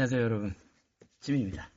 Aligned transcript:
안녕하세요, 0.00 0.22
여러분. 0.22 0.54
지민입니다. 1.20 1.70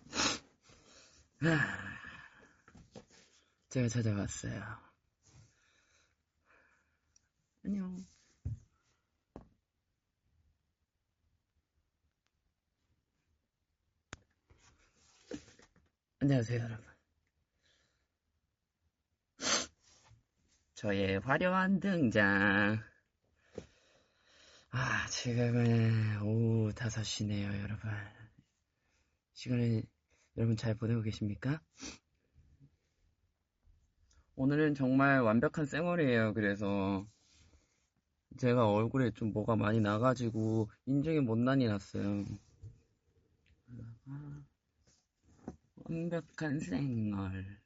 제가 3.70 3.90
찾아왔어요. 3.90 4.64
안녕. 7.66 8.06
안녕하세요, 16.22 16.64
여러분. 16.64 16.86
저의 20.76 21.20
화려한 21.20 21.82
등장. 21.82 22.93
아, 25.24 25.26
지금은 25.26 26.22
오후 26.22 26.74
5시네요, 26.74 27.62
여러분. 27.62 27.90
시간을 29.32 29.84
여러분 30.36 30.58
잘 30.58 30.76
보내고 30.76 31.02
계십니까? 31.02 31.62
오늘은 34.36 34.76
정말 34.76 35.22
완벽한 35.22 35.66
쌩얼이에요, 35.66 36.34
그래서. 36.34 37.08
제가 38.38 38.70
얼굴에 38.70 39.12
좀 39.12 39.32
뭐가 39.32 39.56
많이 39.56 39.80
나가지고 39.80 40.70
인중에 40.88 41.22
못난이 41.22 41.68
났어요. 41.68 42.26
완벽한 45.86 46.60
쌩얼. 46.60 47.62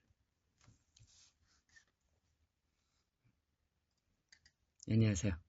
안녕하세요. 4.91 5.46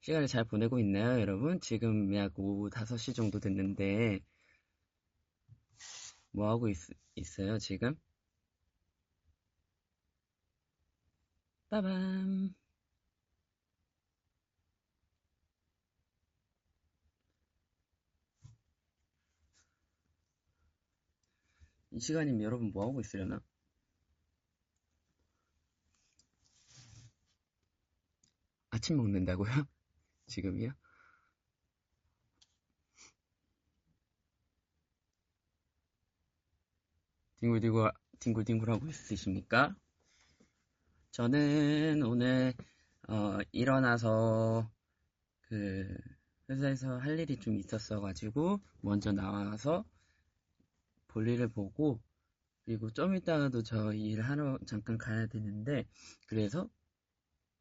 시간을 0.00 0.26
잘 0.28 0.44
보내고 0.44 0.78
있나요, 0.78 1.20
여러분? 1.20 1.58
지금 1.60 2.14
약 2.14 2.38
오후 2.38 2.68
5시 2.70 3.14
정도 3.14 3.38
됐는데, 3.40 4.20
뭐 6.32 6.48
하고 6.48 6.68
있, 6.68 6.76
있어요, 7.14 7.58
지금? 7.58 7.94
빠밤. 11.70 12.54
이 21.92 22.00
시간이면 22.00 22.42
여러분 22.42 22.72
뭐 22.72 22.84
하고 22.88 23.00
있으려나? 23.00 23.40
아침 28.70 28.96
먹는다고요? 28.96 29.66
지금이요? 30.30 30.72
뒹굴뒹굴, 37.40 37.90
뒹굴뒹굴 38.20 38.70
하고 38.70 38.86
있으십니까? 38.86 39.74
저는 41.10 42.02
오늘, 42.04 42.54
어, 43.08 43.38
일어나서, 43.52 44.70
그, 45.42 45.96
회사에서 46.48 46.98
할 46.98 47.18
일이 47.18 47.38
좀 47.38 47.58
있었어가지고, 47.58 48.60
먼저 48.82 49.12
나와서 49.12 49.84
볼일을 51.08 51.48
보고, 51.48 52.00
그리고 52.64 52.90
좀 52.90 53.16
이따가도 53.16 53.62
저 53.62 53.92
일하러 53.92 54.58
잠깐 54.66 54.96
가야 54.98 55.26
되는데, 55.26 55.86
그래서 56.28 56.68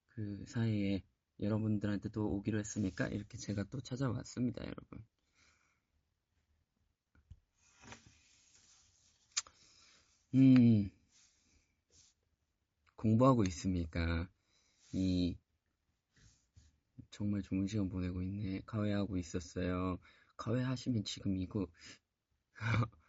그 0.10 0.44
사이에 0.48 1.02
여러분들한테도 1.40 2.30
오기로 2.36 2.60
했으니까 2.60 3.08
이렇게 3.08 3.38
제가 3.38 3.64
또 3.72 3.82
찾아왔습니다, 3.82 4.64
여러분. 4.64 5.04
음, 10.36 10.90
공부하고 12.96 13.44
있습니까? 13.46 14.28
이, 14.92 15.36
정말 17.10 17.42
좋은 17.42 17.66
시간 17.68 17.90
보내고 17.90 18.22
있네. 18.22 18.62
가회하고 18.66 19.18
있었어요. 19.18 19.98
가회 20.38 20.62
하시면 20.62 21.04
지금 21.06 21.36
이거, 21.38 21.66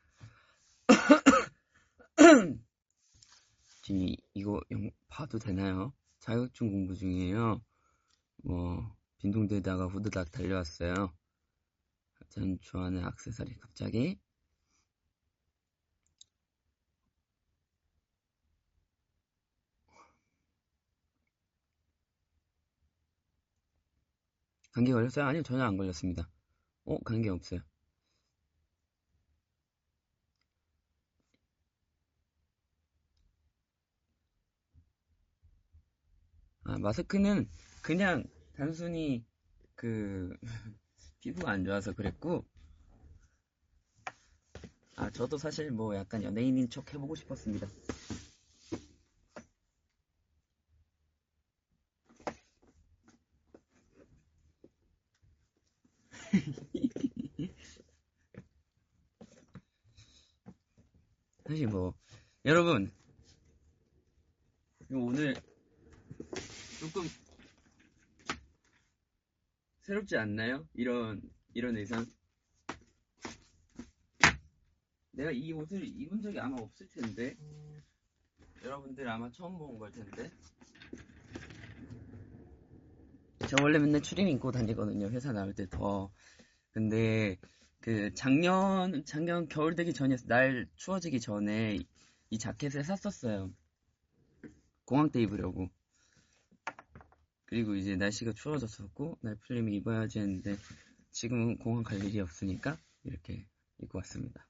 지금 3.83 4.01
이, 4.01 4.17
이거 4.35 4.61
영, 4.71 4.91
봐도 5.09 5.39
되나요? 5.39 5.93
자격증 6.21 6.71
공부 6.71 6.95
중이에요. 6.95 7.63
뭐, 8.43 8.97
빈둥대다가 9.19 9.87
후드닥 9.87 10.31
달려왔어요. 10.33 11.13
전 12.31 12.59
좋아하는 12.61 13.05
악세사리 13.05 13.59
갑자기. 13.59 14.19
감기 24.73 24.93
걸렸어요? 24.93 25.25
아니요, 25.27 25.43
전혀 25.43 25.65
안 25.65 25.77
걸렸습니다. 25.77 26.29
어, 26.85 26.99
감기 27.01 27.29
없어요. 27.29 27.61
아, 36.65 36.79
마스크는 36.79 37.49
그냥 37.83 38.25
단순히 38.55 39.25
그 39.75 40.37
피부가 41.21 41.53
안 41.53 41.65
좋아서 41.65 41.93
그랬고 41.93 42.45
아 44.97 45.11
저도 45.11 45.39
사실 45.39 45.71
뭐 45.71 45.97
약간 45.97 46.23
연예인인 46.23 46.69
척 46.69 46.93
해보고 46.93 47.15
싶었습니다. 47.15 47.67
사실 61.47 61.67
뭐 61.67 61.95
여러분 62.45 62.93
오늘 64.91 65.35
조금 66.79 67.09
새롭지 69.91 70.17
않나요? 70.17 70.69
이런 70.73 71.21
이런 71.53 71.77
의상. 71.77 72.07
내가 75.11 75.33
이 75.33 75.53
옷을 75.53 75.85
입은 75.85 76.23
적이 76.23 76.39
아마 76.41 76.59
없을 76.59 76.89
텐데 76.89 77.37
여러분들 78.63 79.09
아마 79.09 79.31
처음 79.33 79.59
본 79.59 79.79
걸 79.79 79.91
텐데. 79.93 80.31
저 83.47 83.59
원래 83.59 83.81
맨날 83.81 84.01
추림 84.01 84.29
입고 84.29 84.53
다니거든요. 84.53 85.11
회사 85.11 85.33
나올 85.33 85.55
때 85.55 85.67
더. 85.69 86.13
근데 86.73 87.39
그 87.81 88.15
작년 88.15 89.05
작년 89.07 89.49
겨울 89.49 89.75
되기 89.75 89.93
전에 89.93 90.17
날 90.27 90.69
추워지기 90.77 91.21
전에 91.21 91.81
이 92.31 92.39
자켓을 92.39 92.85
샀었어요. 92.85 93.53
공항 94.85 95.11
때 95.11 95.21
입으려고. 95.23 95.69
그리고 97.51 97.75
이제 97.75 97.97
날씨가 97.97 98.33
추워졌었고 98.33 99.19
날 99.23 99.35
풀리면 99.35 99.75
입어야지 99.75 100.21
했는데 100.21 100.57
지금은 101.11 101.59
공항 101.59 101.83
갈 101.83 102.03
일이 102.05 102.21
없으니까 102.21 102.79
이렇게 103.03 103.45
입고 103.83 103.99
왔습니다. 103.99 104.47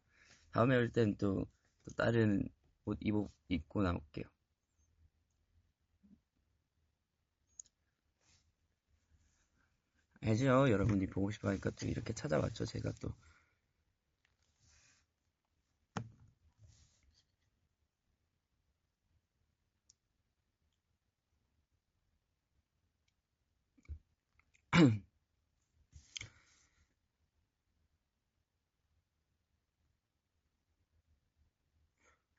다음에 0.53 0.77
올 0.77 0.93
땐또 0.93 1.47
다른 1.97 2.47
옷 2.85 2.99
입어, 3.01 3.31
입고 3.49 3.83
나올게요. 3.83 4.27
알죠? 10.21 10.71
여러분이 10.71 11.07
보고 11.07 11.31
싶어 11.31 11.49
하니까 11.49 11.71
또 11.71 11.87
이렇게 11.87 12.13
찾아왔죠. 12.13 12.67
제가 12.67 12.93
또. 13.01 13.15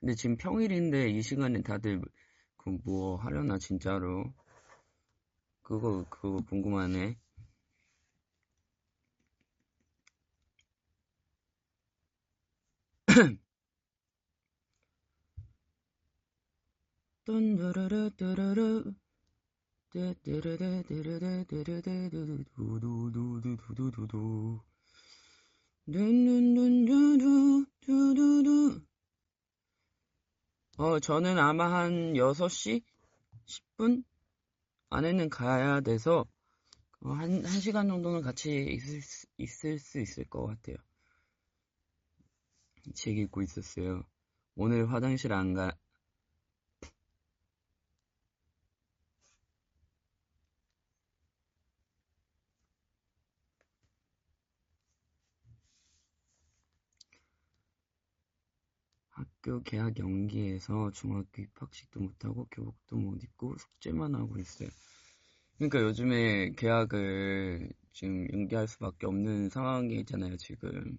근데 0.02 0.16
지금 0.16 0.36
평일인데 0.36 1.10
이 1.10 1.22
시간에 1.22 1.62
다들 1.62 2.00
그 2.56 2.70
뭐 2.84 3.16
하려나 3.16 3.58
진짜로 3.58 4.32
그거 5.62 6.04
그거 6.10 6.38
궁금하네. 6.48 7.16
뚠두루루 17.24 18.10
뚜루루 18.16 18.92
뚜뚜루루 19.90 20.82
뚜루루 20.88 21.44
뚜루루 21.46 22.44
두두두두두두두두 22.56 24.60
눈눈눈두두두두두 25.86 28.82
어, 30.78 30.98
저는 31.00 31.38
아마 31.38 31.72
한 31.72 32.16
6시 32.16 32.82
10분 33.46 34.04
안에는 34.90 35.28
가야 35.28 35.80
돼서 35.80 36.24
어, 37.00 37.10
한, 37.10 37.44
한 37.44 37.60
시간 37.60 37.88
정도는 37.88 38.22
같이 38.22 38.66
있을, 38.70 39.02
수- 39.02 39.26
있을 39.38 39.78
수 39.78 40.00
있을 40.00 40.24
것 40.24 40.46
같아요. 40.46 40.76
책 42.94 43.18
읽고 43.18 43.42
있었어요. 43.42 44.02
오늘 44.56 44.90
화장실 44.92 45.32
안 45.32 45.54
가, 45.54 45.72
학교 59.42 59.60
개학 59.64 59.98
연기해서 59.98 60.92
중학교 60.92 61.42
입학식도 61.42 61.98
못하고 61.98 62.46
교복도 62.48 62.96
못 62.96 63.24
입고 63.24 63.56
숙제만 63.58 64.14
하고 64.14 64.38
있어요. 64.38 64.68
그러니까 65.56 65.82
요즘에 65.82 66.52
개학을 66.52 67.72
지금 67.92 68.28
연기할 68.32 68.68
수밖에 68.68 69.06
없는 69.06 69.48
상황이잖아요, 69.48 70.36
지금. 70.36 70.96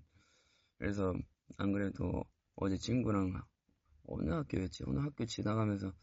그래서 0.77 1.13
안 1.55 1.71
그래도 1.71 2.25
어제 2.55 2.75
친구랑 2.77 3.41
어느 4.07 4.29
학교였지? 4.29 4.83
어느 4.87 4.99
학교 4.99 5.25
지나가면서 5.25 5.93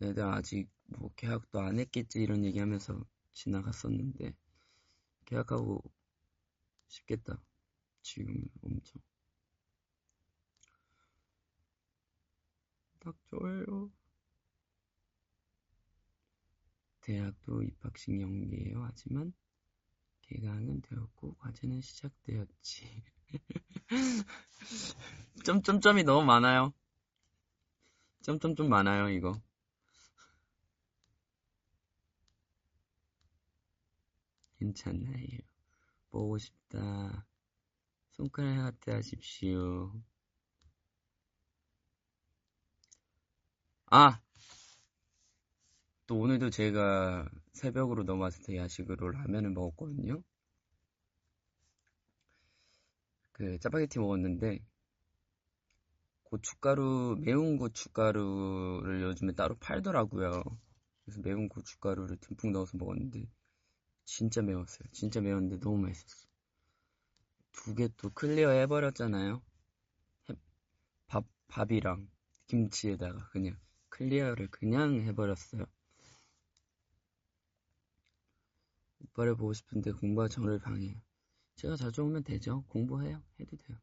애들 0.00 0.24
아직 0.24 0.66
뭐 0.86 1.12
개학도 1.14 1.60
안 1.60 1.78
했겠지 1.78 2.22
이런 2.22 2.42
얘기하면서 2.42 3.04
지나갔었는데 3.32 4.34
개학하고 5.26 5.82
싶겠다. 6.88 7.38
지금 8.00 8.46
엄청. 8.62 9.09
좋아요. 13.30 13.90
대학도 17.00 17.62
입학식 17.62 18.20
연기예요. 18.20 18.82
하지만 18.84 19.32
개강은 20.22 20.82
되었고 20.82 21.34
과제는 21.34 21.80
시작되었지. 21.80 23.04
점점점이 25.44 26.04
너무 26.04 26.24
많아요. 26.24 26.72
점점점 28.22 28.68
많아요, 28.68 29.08
이거. 29.08 29.40
괜찮아요. 34.58 35.38
보고 36.10 36.38
싶다. 36.38 37.26
손가락 38.10 38.66
하트 38.66 38.90
하십시오. 38.90 39.92
아! 43.90 44.20
또 46.06 46.18
오늘도 46.18 46.50
제가 46.50 47.26
새벽으로 47.54 48.02
때 48.42 48.58
야식으로 48.58 49.10
라면을 49.12 49.48
먹었거든요. 49.50 50.22
그 53.32 53.58
짜파게티 53.58 53.98
먹었는데 53.98 54.60
고춧가루, 56.24 57.16
매운 57.20 57.58
고춧가루를 57.58 59.02
요즘에 59.02 59.32
따로 59.34 59.54
팔더라고요. 59.56 60.42
그래서 61.04 61.20
매운 61.22 61.48
고춧가루를 61.50 62.16
듬뿍 62.20 62.52
넣어서 62.52 62.78
먹었는데 62.78 63.26
진짜 64.06 64.42
매웠어요. 64.42 64.88
진짜 64.92 65.20
매웠는데 65.20 65.60
너무 65.60 65.78
맛있었어. 65.78 66.28
두 67.52 67.74
개 67.76 67.86
또 67.96 68.10
clear 68.10 68.50
해버렸잖아요. 68.50 69.40
해- 70.30 70.36
밥, 71.08 71.24
밥이랑 71.48 72.08
김치에다가 72.48 73.28
그냥 73.30 73.56
clear를 73.90 74.48
그냥 74.50 75.02
해버렸어요. 75.02 75.66
오빠를 79.04 79.36
보고 79.36 79.52
싶은데 79.52 79.92
공부와 79.92 80.28
저를 80.28 80.58
방해해요. 80.58 80.96
제가 81.56 81.76
자주 81.76 82.02
오면 82.04 82.24
되죠. 82.24 82.64
공부해요. 82.68 83.22
해도 83.40 83.56
돼요. 83.58 83.78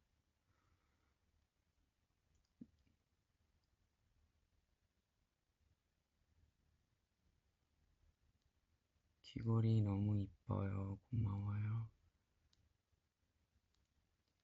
귀걸이 9.22 9.82
너무 9.82 10.16
이뻐요. 10.18 10.98
고마워요. 11.10 11.88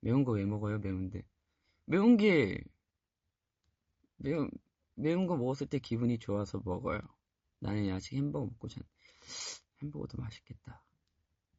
매운 0.00 0.22
거 0.24 0.32
왜 0.32 0.44
먹어요? 0.44 0.78
매운데. 0.78 1.22
매운 1.86 2.16
게, 2.16 2.62
매운, 4.16 4.50
매운 4.94 5.26
거 5.26 5.36
먹었을 5.36 5.66
때 5.66 5.78
기분이 5.78 6.18
좋아서 6.18 6.60
먹어요. 6.64 7.00
나는 7.60 7.88
야식 7.88 8.16
햄버거 8.16 8.46
먹고 8.46 8.68
잔, 8.68 8.82
햄버거도 9.82 10.18
맛있겠다. 10.18 10.82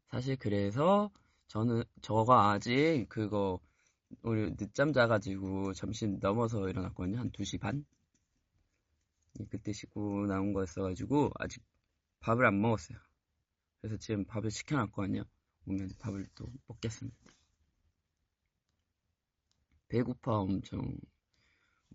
사실 0.10 0.36
그래서 0.38 1.12
저는, 1.48 1.84
저가 2.02 2.52
아직 2.52 3.06
그거, 3.10 3.60
우리 4.22 4.56
늦잠 4.56 4.94
자가지고 4.94 5.74
점심 5.74 6.20
넘어서 6.20 6.70
일어났거든요. 6.70 7.20
한 7.20 7.32
2시 7.32 7.60
반? 7.60 7.86
그때 9.50 9.74
씻고 9.74 10.28
나온 10.28 10.54
거였어가지고 10.54 11.32
아직 11.36 11.62
밥을 12.22 12.46
안 12.46 12.62
먹었어요. 12.62 12.98
그래서 13.82 13.98
지금 13.98 14.24
밥을 14.26 14.50
시켜놨거든요. 14.50 15.24
오면 15.68 15.90
밥을 16.00 16.26
또 16.36 16.48
먹겠습니다. 16.68 17.18
배고파 19.88 20.40
엄청. 20.40 20.98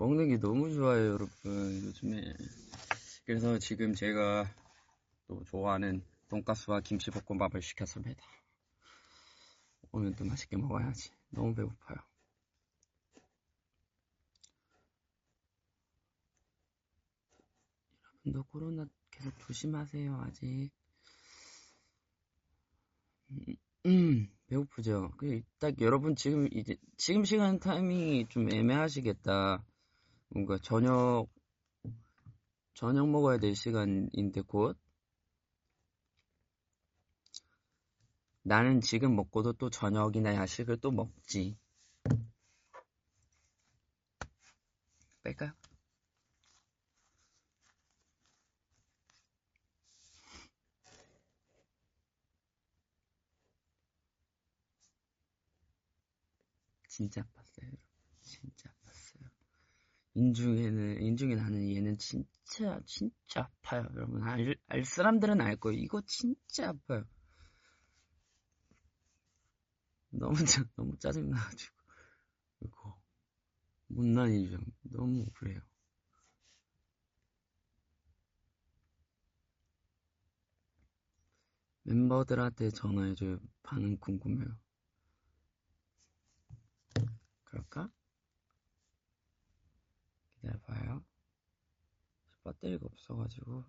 먹는 0.00 0.30
게 0.30 0.38
너무 0.38 0.72
좋아요, 0.72 1.08
여러분. 1.12 1.82
요즘에. 1.84 2.32
그래서 3.26 3.58
지금 3.58 3.94
제가 3.94 4.50
또 5.28 5.44
좋아하는 5.44 6.02
돈가스와 6.30 6.80
김치볶음밥을 6.80 7.60
시켰습니다. 7.60 8.24
오면 9.92 10.14
또 10.14 10.24
맛있게 10.24 10.56
먹어야지. 10.56 11.10
너무 11.28 11.54
배고파요. 11.54 11.98
여러분도 18.24 18.44
코로나 18.44 18.86
계속 19.10 19.38
조심하세요, 19.40 20.16
아직. 20.26 20.70
음, 23.32 23.56
음, 23.84 24.30
배고프죠? 24.46 25.10
그, 25.18 25.42
딱 25.58 25.78
여러분 25.82 26.16
지금 26.16 26.48
이제, 26.52 26.76
지금 26.96 27.22
시간 27.24 27.58
타이밍이 27.60 28.28
좀 28.30 28.50
애매하시겠다. 28.50 29.62
뭔가 30.30 30.58
저녁, 30.62 31.26
저녁 32.74 33.08
먹어야 33.08 33.38
될 33.38 33.54
시간인데 33.54 34.42
곧. 34.42 34.78
나는 38.42 38.80
지금 38.80 39.16
먹고도 39.16 39.54
또 39.54 39.70
저녁이나 39.70 40.34
야식을 40.34 40.78
또 40.80 40.90
먹지. 40.90 41.58
뺄까요? 45.22 45.52
진짜. 56.88 57.24
인중에는, 60.14 61.02
인중에 61.02 61.34
나는 61.34 61.68
얘는 61.74 61.98
진짜, 61.98 62.80
진짜 62.86 63.40
아파요. 63.40 63.88
여러분, 63.94 64.22
알, 64.22 64.56
알 64.68 64.84
사람들은 64.84 65.40
알 65.40 65.56
거예요. 65.56 65.78
이거 65.80 66.00
진짜 66.06 66.68
아파요. 66.68 67.04
너무, 70.10 70.34
짜- 70.44 70.64
너무 70.76 70.96
짜증 70.98 71.30
나가지고. 71.30 71.74
이거, 72.62 73.00
못난 73.88 74.32
인중. 74.32 74.60
너무 74.82 75.26
그래요. 75.34 75.60
멤버들한테 81.82 82.70
전화해줘요. 82.70 83.38
반응 83.62 83.98
궁금해요. 83.98 84.48
그럴까? 87.44 87.90
기다려봐요. 90.40 91.04
배터리가 92.44 92.86
없어가지고. 92.86 93.64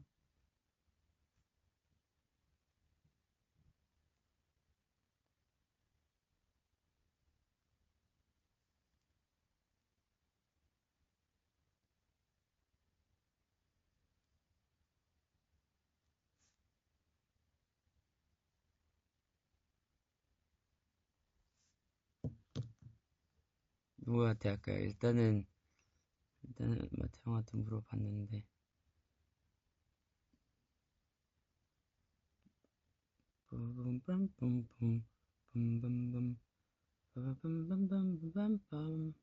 누구한테 23.98 24.50
할까요? 24.50 24.80
일단은 24.80 25.46
일단은 26.44 26.88
마태 26.92 27.20
형한테 27.24 27.58
물어봤는데 27.58 28.44
뿜뿜뿜뿜 33.48 34.30
뿜뿜뿜 34.38 36.38
빠바밤밤밤밤밤 37.14 39.14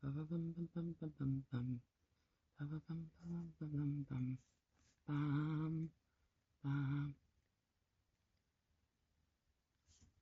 빠바밤밤밤밤밤 0.00 1.80
빠바밤밤밤밤밤 2.56 4.38
빰빰 6.62 7.14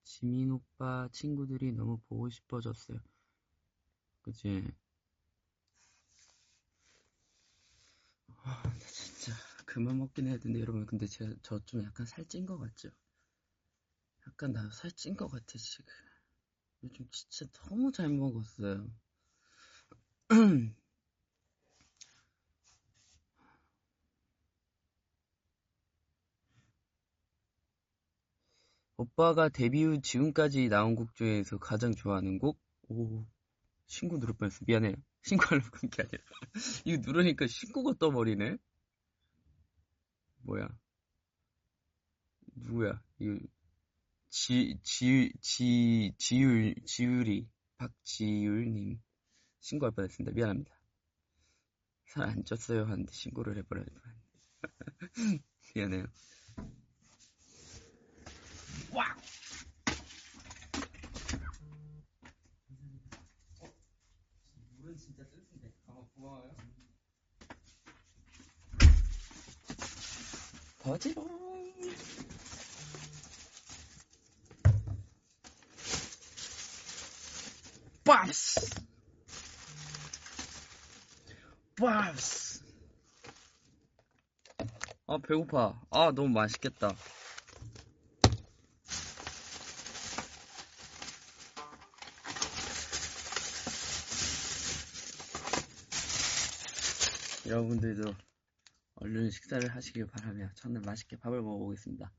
지민 0.04 0.50
오빠 0.50 1.08
친구들이 1.12 1.72
너무 1.72 1.98
보고 2.08 2.30
싶어졌어요. 2.30 2.98
그치? 4.22 4.72
아, 8.48 8.62
나 8.62 8.78
진짜 8.86 9.32
그만 9.66 9.98
먹긴 9.98 10.26
해야 10.26 10.38
되는데 10.38 10.60
여러분 10.60 10.86
근데 10.86 11.06
제가 11.06 11.30
저 11.42 11.60
좀 11.66 11.84
약간 11.84 12.06
살찐 12.06 12.46
것 12.46 12.56
같죠? 12.58 12.88
약간 14.28 14.52
나 14.52 14.70
살찐 14.70 15.16
것 15.16 15.26
같아 15.26 15.58
지금. 15.58 15.84
요즘 16.84 17.08
진짜 17.12 17.46
너무 17.68 17.92
잘 17.92 18.08
먹었어요. 18.10 18.90
오빠가 28.98 29.48
데뷔 29.48 29.82
후 29.82 30.00
지금까지 30.00 30.68
나온 30.68 30.94
곡 30.94 31.14
중에서 31.16 31.58
가장 31.58 31.94
좋아하는 31.94 32.38
곡? 32.38 32.60
오, 32.88 33.24
신고 33.86 34.18
누를 34.18 34.34
뻔했어. 34.34 34.64
미안해요. 34.66 34.96
신고하려고 35.22 35.70
그런 35.70 35.90
게 35.90 36.02
아니라. 36.02 36.22
이거 36.86 37.02
누르니까 37.06 37.46
신고가 37.46 37.94
떠버리네? 37.98 38.56
뭐야? 40.42 40.68
누구야? 42.56 43.00
이거, 43.18 43.38
지, 44.30 44.78
지, 44.82 45.32
지, 45.40 46.12
지율, 46.18 46.74
지율이, 46.84 47.48
박지율님. 47.78 49.00
신고할 49.60 49.92
뻔했습니다. 49.94 50.34
미안합니다. 50.34 50.72
살 52.06 52.24
안 52.28 52.42
쪘어요. 52.44 52.84
하는데 52.86 53.12
신고를 53.12 53.56
해버려야 53.58 53.84
돼. 53.84 53.92
미안해요. 55.74 56.06
와! 58.92 59.14
물은 64.78 64.96
진짜 64.96 65.24
쓴데. 65.24 65.72
아, 65.86 66.07
고마워요. 66.18 66.50
버지롱. 70.82 71.38
밥스! 78.04 78.70
밥스! 81.76 82.64
아, 85.06 85.18
배고파. 85.18 85.80
아, 85.90 86.10
너무 86.14 86.28
맛있겠다. 86.30 86.94
여러분들도 97.48 98.14
얼른 98.96 99.30
식사를 99.30 99.74
하시길 99.74 100.06
바라며 100.08 100.50
저는 100.54 100.82
맛있게 100.82 101.16
밥을 101.16 101.40
먹어보겠습니다. 101.40 102.12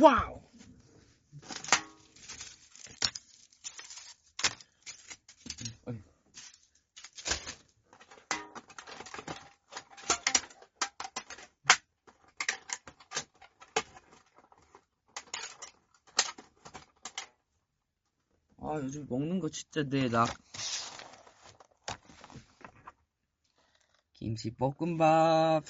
와우! 0.00 0.40
아, 18.62 18.76
요즘 18.76 19.04
먹는 19.08 19.40
거 19.40 19.48
진짜 19.48 19.82
내 19.82 20.08
나. 20.08 20.26
김치 24.30 24.52
볶음밥. 24.52 25.64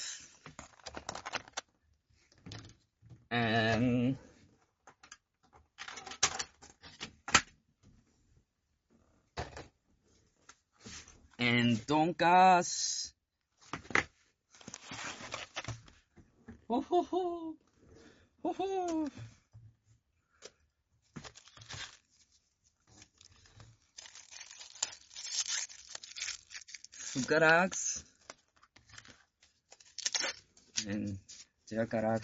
음. 3.32 4.18
and 11.40 11.86
돈가스. 11.86 13.14
호호호. 16.68 17.56
호호. 18.44 19.08
숟가락. 26.92 27.72
And 30.90 31.18
젓가락. 31.66 32.22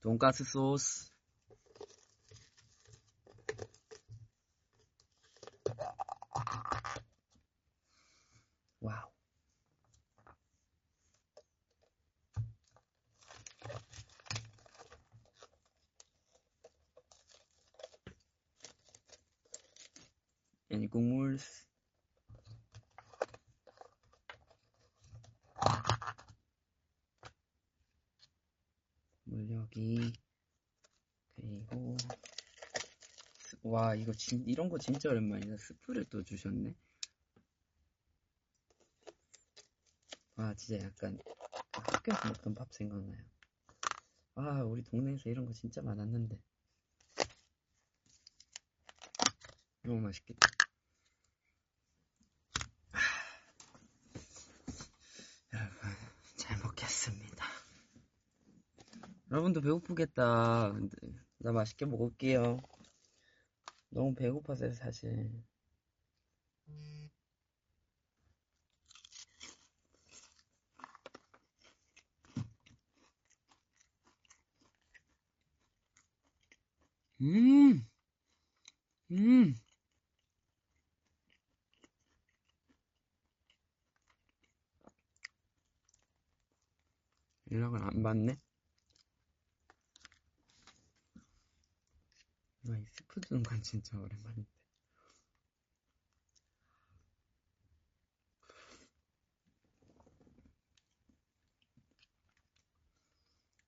돈가스 0.00 0.44
소스. 0.44 1.10
와우. 8.80 9.10
애니 20.70 20.88
국물. 20.88 21.38
물력이 29.24 30.12
그리고 31.34 31.96
스- 33.38 33.56
와 33.62 33.94
이거 33.94 34.12
진 34.12 34.44
이런 34.48 34.68
거 34.68 34.78
진짜 34.78 35.10
오랜만이다. 35.10 35.56
스프를 35.56 36.04
또 36.10 36.22
주셨네. 36.22 36.74
와 40.36 40.54
진짜 40.54 40.84
약간 40.84 41.18
그 41.72 41.80
학교에서 41.92 42.28
먹던 42.28 42.54
밥 42.54 42.72
생각나요. 42.72 43.24
아 44.34 44.62
우리 44.62 44.82
동네에서 44.82 45.30
이런 45.30 45.46
거 45.46 45.52
진짜 45.52 45.82
많았는데. 45.82 46.38
너무 49.86 50.00
맛있겠다 50.00 50.48
아, 52.92 52.98
여러분 55.54 55.78
잘 56.36 56.58
먹겠습니다 56.58 57.46
여러분도 59.36 59.60
배고프겠다. 59.60 60.72
나 61.40 61.52
맛있게 61.52 61.84
먹을게요. 61.84 62.56
너무 63.90 64.14
배고파서요, 64.14 64.72
사실. 64.72 65.30
음, 77.20 77.86
음. 79.10 79.54
연락을 87.50 87.82
안 87.82 88.02
받네? 88.02 88.38
푸드농간 93.16 93.62
진짜 93.62 93.98
오랜만인데. 93.98 94.50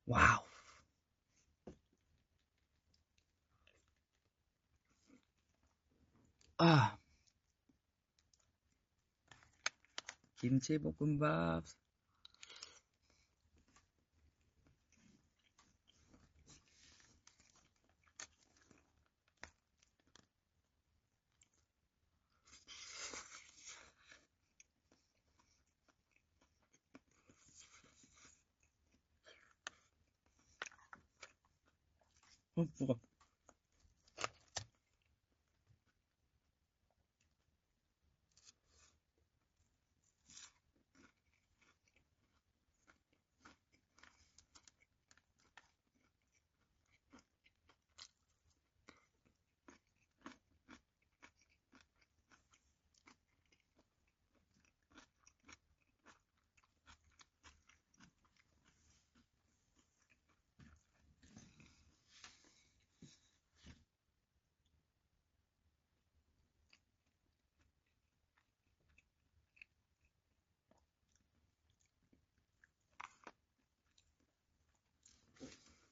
와우. 0.06 0.44
아. 6.58 6.98
김치볶음밥. 10.36 11.64
어, 32.58 32.66
뭐가. 32.80 33.00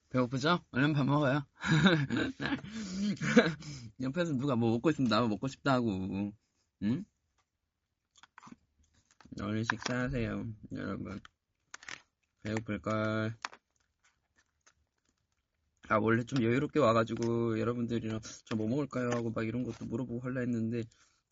배고프죠? 0.09 0.59
얼른 0.71 0.93
밥 0.93 1.05
먹어요. 1.05 1.45
옆에서 4.01 4.33
누가 4.33 4.55
뭐 4.55 4.71
먹고 4.71 4.91
싶으면 4.91 5.09
나도 5.09 5.27
먹고 5.27 5.47
싶다고. 5.47 6.31
응? 6.83 7.05
얼른 9.41 9.63
식사하세요, 9.63 10.45
여러분. 10.73 11.19
배고플걸. 12.43 13.35
아, 15.89 15.97
원래 15.99 16.23
좀 16.23 16.41
여유롭게 16.43 16.79
와가지고 16.79 17.59
여러분들이랑 17.59 18.19
저 18.45 18.55
뭐 18.55 18.67
먹을까요? 18.67 19.09
하고 19.11 19.31
막 19.31 19.45
이런 19.47 19.63
것도 19.63 19.85
물어보고 19.85 20.19
할라 20.21 20.41
했는데 20.41 20.83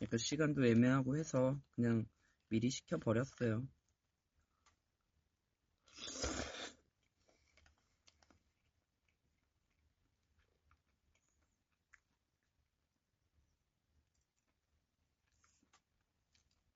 약간 0.02 0.18
시간도 0.18 0.66
애매하고 0.66 1.18
해서 1.18 1.60
그냥 1.76 2.06
미리 2.50 2.70
시켜버렸어요. 2.70 3.64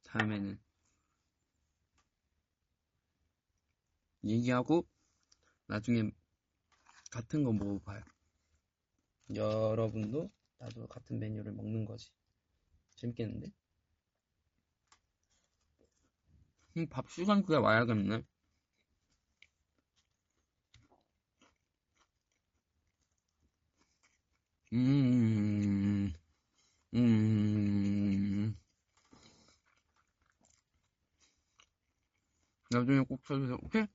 다음에는 0.09 0.59
얘기하고 4.23 4.87
나중에 5.67 6.11
같은 7.11 7.43
거 7.43 7.51
먹어봐요. 7.53 8.03
여러분도 9.33 10.29
나도 10.57 10.87
같은 10.87 11.19
메뉴를 11.19 11.51
먹는 11.53 11.85
거지. 11.85 12.09
재밌겠는데? 12.95 13.51
음, 16.77 16.87
밥 16.89 17.09
시간 17.11 17.41
그게 17.43 17.57
와야겠네. 17.57 18.23
음, 24.73 24.98
나중에 32.79 33.01
꼭 33.01 33.23
쳐주세요. 33.25 33.57
오케이? 33.63 33.85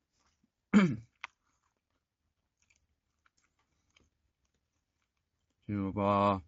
이거 5.68 5.92
봐. 5.92 6.40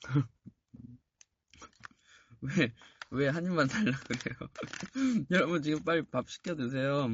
왜, 2.40 2.72
왜 3.10 3.28
한 3.28 3.44
입만 3.44 3.68
달라 3.68 3.92
그래요? 4.00 4.48
여러분 5.30 5.62
지금 5.62 5.82
빨리 5.84 6.02
밥 6.02 6.28
시켜 6.30 6.54
드세요. 6.56 7.08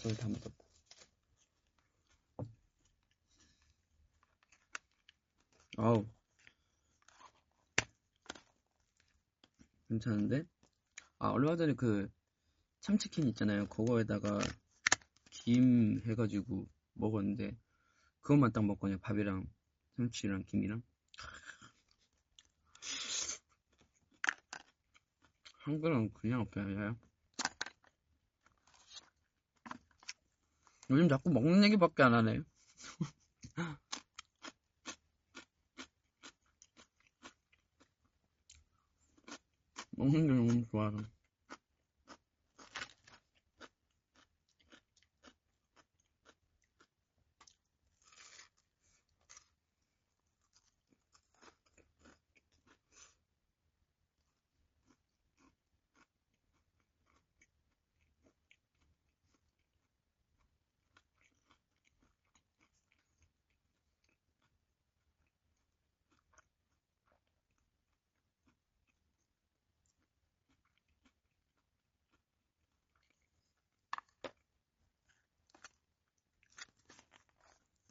아, 0.00 0.02
소리 0.02 0.16
다 0.16 0.26
묻었다. 0.28 0.50
아우. 5.76 6.06
괜찮은데? 9.88 10.44
아, 11.18 11.28
얼마 11.28 11.54
전에 11.56 11.74
그 11.74 12.10
참치킨 12.80 13.28
있잖아요. 13.28 13.66
그거에다가 13.66 14.40
김 15.30 16.00
해가지고 16.06 16.66
먹었는데 16.94 17.54
그것만 18.22 18.52
딱 18.52 18.64
먹고 18.64 18.80
그냥 18.80 18.98
밥이랑 19.00 19.46
참치랑 19.96 20.44
김이랑 20.46 20.82
한 25.58 25.78
그릇 25.78 26.10
그냥 26.14 26.40
없어요. 26.40 26.96
요즘 30.90 31.08
자꾸 31.08 31.30
먹는 31.30 31.62
얘기밖에 31.64 32.02
안 32.02 32.14
하네. 32.14 32.40
먹는 39.96 40.26
게 40.26 40.32
너무 40.34 40.66
좋아서. 40.66 41.19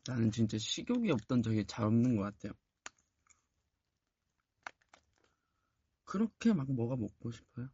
나는 0.09 0.31
진짜 0.31 0.57
식욕이 0.57 1.11
없던 1.11 1.43
적이 1.43 1.63
잘 1.67 1.85
없는 1.85 2.15
것 2.15 2.23
같아요. 2.23 2.53
그렇게 6.03 6.51
막 6.51 6.67
뭐가 6.71 6.95
먹고 6.95 7.29
싶어요? 7.29 7.69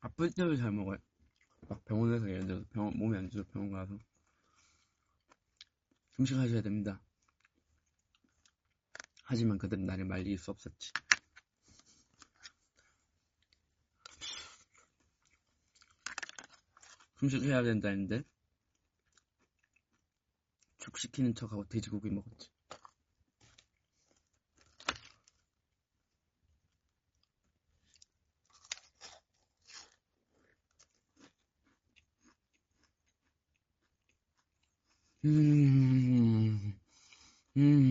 아플 0.00 0.30
때도 0.30 0.56
잘 0.56 0.72
먹어요. 0.72 0.96
막 1.68 1.84
병원에서 1.84 2.26
예를 2.30 2.46
들어서 2.46 2.64
병원, 2.70 2.96
몸이 2.96 3.18
안 3.18 3.28
좋아서 3.28 3.46
병원 3.52 3.70
가서 3.70 3.98
금식하셔야 6.16 6.62
됩니다. 6.62 7.02
하지만 9.24 9.58
그들은 9.58 9.84
나를 9.84 10.06
말릴 10.06 10.38
수 10.38 10.50
없었지. 10.50 11.01
금수저해야 17.22 17.62
된다 17.62 17.88
했는데 17.88 18.24
죽 20.78 20.98
시키는 20.98 21.36
척하고 21.36 21.64
돼지고기 21.68 22.10
먹었지. 22.10 22.48
음, 35.24 36.74
음. 37.56 37.81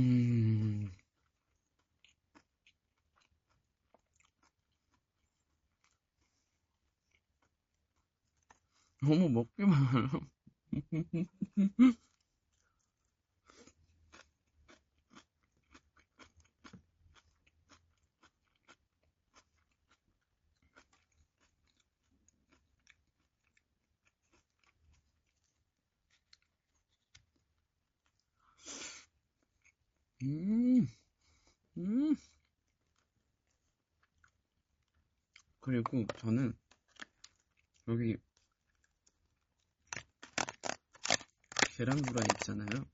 계란 41.81 41.97
후라이 41.97 42.27
있잖아요. 42.33 42.85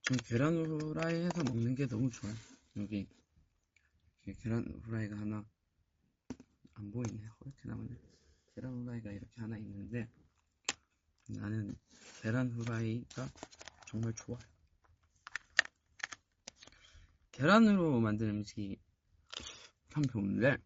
전 0.00 0.16
계란 0.22 0.56
후라이 0.56 1.16
해서 1.16 1.44
먹는 1.44 1.74
게 1.74 1.86
너무 1.86 2.08
좋아요. 2.08 2.34
여기 2.78 3.06
계란 4.38 4.64
후라이가 4.84 5.18
하나 5.18 5.44
안 6.72 6.90
보이네. 6.90 7.20
이렇게 7.42 7.68
나오네. 7.68 7.88
계란 8.54 8.72
후라이가 8.72 9.10
이렇게 9.10 9.38
하나 9.42 9.58
있는데 9.58 10.08
나는 11.28 11.76
계란 12.22 12.50
후라이가 12.52 13.28
정말 13.86 14.14
좋아요. 14.14 14.42
계란으로 17.32 18.00
만든 18.00 18.30
음식이 18.30 18.80
참 19.90 20.02
좋은데 20.04 20.56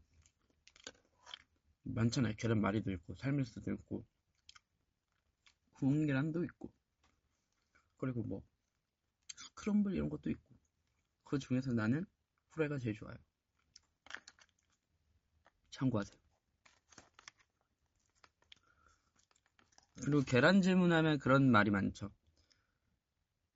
많잖아요. 1.82 2.34
계란 2.36 2.60
말이도 2.60 2.92
있고 2.92 3.16
삶을 3.16 3.44
수도 3.44 3.72
있고 3.72 4.06
구운 5.72 6.06
계란도 6.06 6.44
있고 6.44 6.70
그리고 7.96 8.22
뭐 8.22 8.42
스크럼블 9.36 9.94
이런 9.94 10.08
것도 10.08 10.30
있고 10.30 10.56
그 11.24 11.38
중에서 11.38 11.72
나는 11.72 12.06
후라이가 12.50 12.78
제일 12.78 12.94
좋아요. 12.94 13.16
참고하세요. 15.70 16.18
그리고 20.02 20.22
계란 20.22 20.62
질문하면 20.62 21.18
그런 21.18 21.50
말이 21.50 21.70
많죠. 21.70 22.10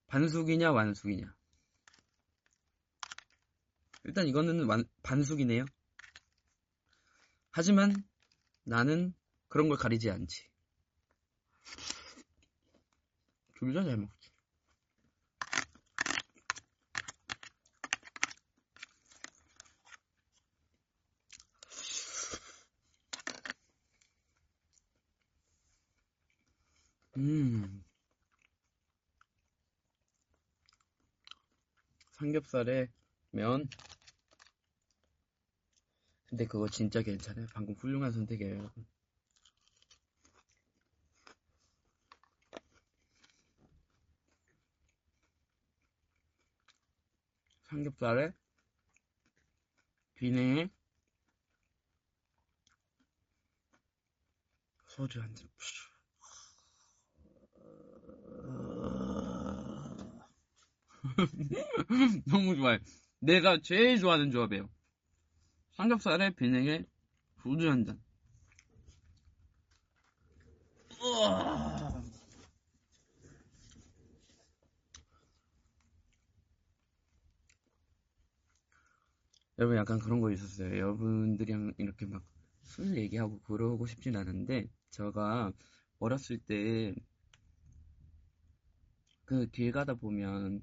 반숙이냐 0.07 0.73
완숙이냐. 0.73 1.35
일단 4.05 4.27
이거는 4.27 4.67
완, 4.67 4.85
반숙이네요. 5.03 5.67
하지만 7.51 7.93
나는 8.65 9.15
그런 9.49 9.69
걸 9.69 9.77
가리지 9.77 10.11
않지. 10.11 10.49
둘 13.55 13.75
다 13.75 13.83
잘 13.85 13.97
먹 13.99 14.18
음. 27.19 27.83
삼겹살에 32.13 32.89
면. 33.33 33.69
근데 36.27 36.47
그거 36.47 36.69
진짜 36.69 37.03
괜찮아요. 37.03 37.47
방금 37.53 37.75
훌륭한 37.75 38.13
선택이에요, 38.13 38.59
여러분. 38.59 38.87
삼겹살에 47.65 48.33
비냉에 50.15 50.71
소주 54.87 55.21
한 55.21 55.35
잔. 55.35 55.49
너무 62.27 62.57
좋아요. 62.57 62.79
내가 63.21 63.59
제일 63.63 63.99
좋아하는 63.99 64.31
조합이에요. 64.31 64.69
삼겹살에 65.73 66.29
비냉에 66.35 66.85
소주 67.43 67.71
한 67.71 67.85
잔. 67.87 67.99
여러분 79.59 79.77
약간 79.77 79.99
그런 79.99 80.21
거 80.21 80.31
있었어요. 80.31 80.71
여러분들이랑 80.79 81.75
이렇게 81.79 82.07
막 82.07 82.23
술 82.69 82.97
얘기하고 82.99 83.41
그러고 83.41 83.87
싶진 83.87 84.15
않은데 84.15 84.69
제가 84.91 85.53
어렸을 86.01 86.39
때 86.39 86.95
그 89.27 89.47
길 89.53 89.71
가다 89.71 89.95
보면 89.95 90.61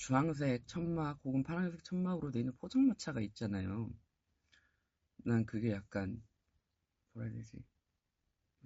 주황색 0.00 0.66
천막 0.66 1.20
혹은 1.24 1.42
파란색 1.42 1.84
천막으로 1.84 2.30
되어 2.30 2.40
있는 2.40 2.56
포장마차가 2.56 3.20
있잖아요. 3.20 3.92
난 5.18 5.44
그게 5.44 5.72
약간 5.72 6.22
뭐라 7.12 7.28
해야 7.28 7.36
되지? 7.36 7.62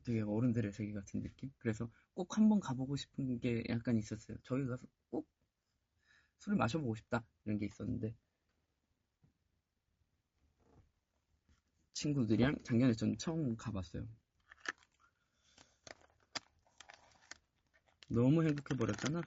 되게 0.05 0.21
어른들의 0.21 0.73
세계 0.73 0.93
같은 0.93 1.23
느낌? 1.23 1.51
그래서 1.59 1.91
꼭 2.15 2.39
한번 2.39 2.61
가보고 2.61 2.95
싶은 2.95 3.41
게 3.41 3.65
약간 3.69 3.97
있었어요. 3.99 4.37
저기 4.45 4.65
가서 4.65 4.87
꼭 5.11 5.29
술을 6.39 6.57
마셔보고 6.57 6.95
싶다 6.95 7.25
이런 7.45 7.59
게 7.59 7.67
있었는데 7.67 8.15
친구들이랑 11.95 12.63
작년에 12.63 12.93
전 12.93 13.19
처음 13.19 13.57
가봤어요. 13.57 14.07
너무 18.09 18.45
행복해 18.45 18.77
버렸잖아. 18.79 19.21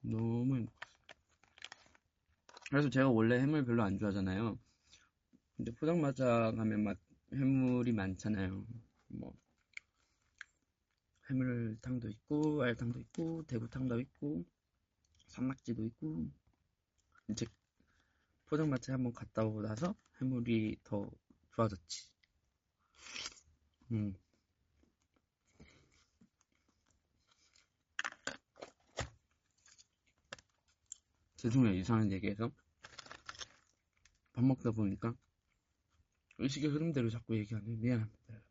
너무 0.00 0.56
행복했어. 0.56 0.80
그래서 2.70 2.88
제가 2.88 3.08
원래 3.08 3.38
해물 3.40 3.64
별로 3.64 3.82
안 3.82 3.98
좋아하잖아요. 3.98 4.58
근데 5.56 5.72
포장마차 5.72 6.52
가면 6.52 6.84
막 6.84 6.98
해물이 7.32 7.92
많잖아요. 7.92 8.64
뭐 9.08 9.34
해물탕도 11.28 12.08
있고 12.08 12.62
알탕도 12.62 12.98
있고 13.00 13.42
대구탕도 13.46 14.00
있고 14.00 14.44
산낙지도 15.26 15.84
있고 15.84 16.28
이제 17.28 17.46
포장마차에 18.46 18.94
한번 18.94 19.12
갔다 19.12 19.44
오고 19.44 19.62
나서 19.62 19.94
해물이 20.20 20.78
더 20.82 21.08
좋아졌지. 21.54 22.10
음. 23.92 24.14
죄송해요, 31.40 31.72
이상한 31.74 32.12
얘기해서. 32.12 32.50
밥 34.34 34.44
먹다 34.44 34.70
보니까 34.70 35.14
의식의 36.36 36.68
흐름대로 36.70 37.08
자꾸 37.08 37.34
얘기하네. 37.34 37.76
미안합니다. 37.76 38.42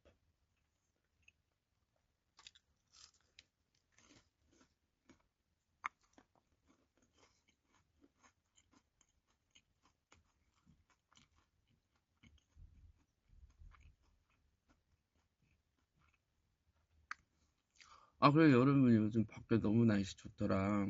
아, 18.21 18.31
그래, 18.31 18.51
여러분 18.51 18.95
요즘 18.95 19.25
밖에 19.25 19.59
너무 19.59 19.85
날씨 19.85 20.17
좋더라. 20.17 20.87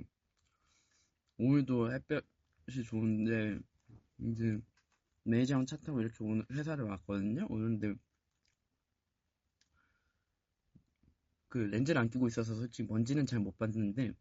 오늘도 1.40 1.92
햇볕이 1.94 2.84
좋은데, 2.86 3.60
이제 4.20 4.60
매장 5.24 5.66
차 5.66 5.78
타고 5.78 6.02
이렇게 6.02 6.24
오늘 6.24 6.46
회사를 6.52 6.86
왔거든요. 6.86 7.48
오는데 7.50 7.96
그 11.48 11.58
렌즈를 11.60 12.00
안 12.02 12.10
끼고 12.10 12.28
있어서 12.28 12.56
솔직히 12.56 12.88
먼지는 12.90 13.26
잘 13.26 13.40
못 13.40 13.58
봤는데 13.58 14.14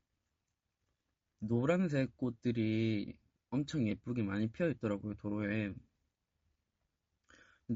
노란색 1.40 2.16
꽃들이 2.16 3.12
엄청 3.50 3.88
예쁘게 3.88 4.22
많이 4.22 4.46
피어 4.48 4.68
있더라고요 4.70 5.14
도로에 5.14 5.74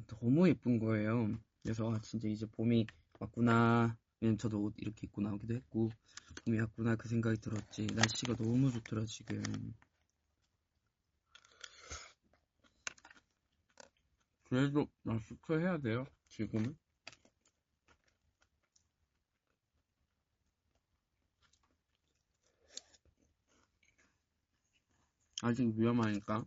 너무 0.07 0.49
예쁜 0.49 0.79
거예요. 0.79 1.39
그래서 1.63 1.93
아, 1.93 2.01
진짜 2.01 2.29
이제 2.29 2.47
봄이 2.47 2.87
왔구나 3.21 3.97
왜냐면 4.23 4.39
저도 4.39 4.63
옷 4.63 4.75
이렇게 4.79 5.09
입고 5.09 5.21
나오기도 5.21 5.53
했고 5.55 5.91
봄이 6.45 6.57
왔구나 6.61 6.95
그 6.95 7.09
생각이 7.09 7.41
들었지. 7.41 7.87
날씨가 7.87 8.37
너무 8.37 8.71
좋더라 8.71 9.05
지금. 9.05 9.43
그래도 14.45 14.87
마스크 15.03 15.59
해야 15.59 15.77
돼요 15.77 16.07
지금은? 16.29 16.77
아직 25.43 25.67
위험하니까. 25.77 26.47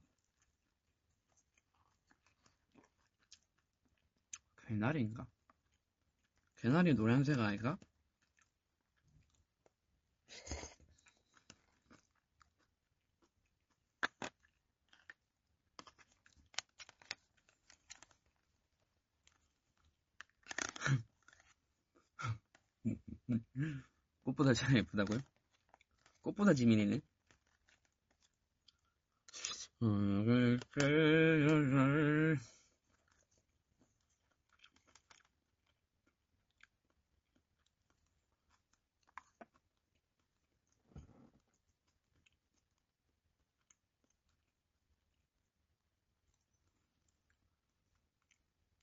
개나리인가? 4.66 5.28
개나리 6.65 6.95
노란색 6.95 7.38
아이가? 7.39 7.78
꽃보다 24.23 24.56
잘 24.56 24.75
예쁘다고요? 24.78 25.19
꽃보다 26.23 26.56
지민이네. 26.56 26.99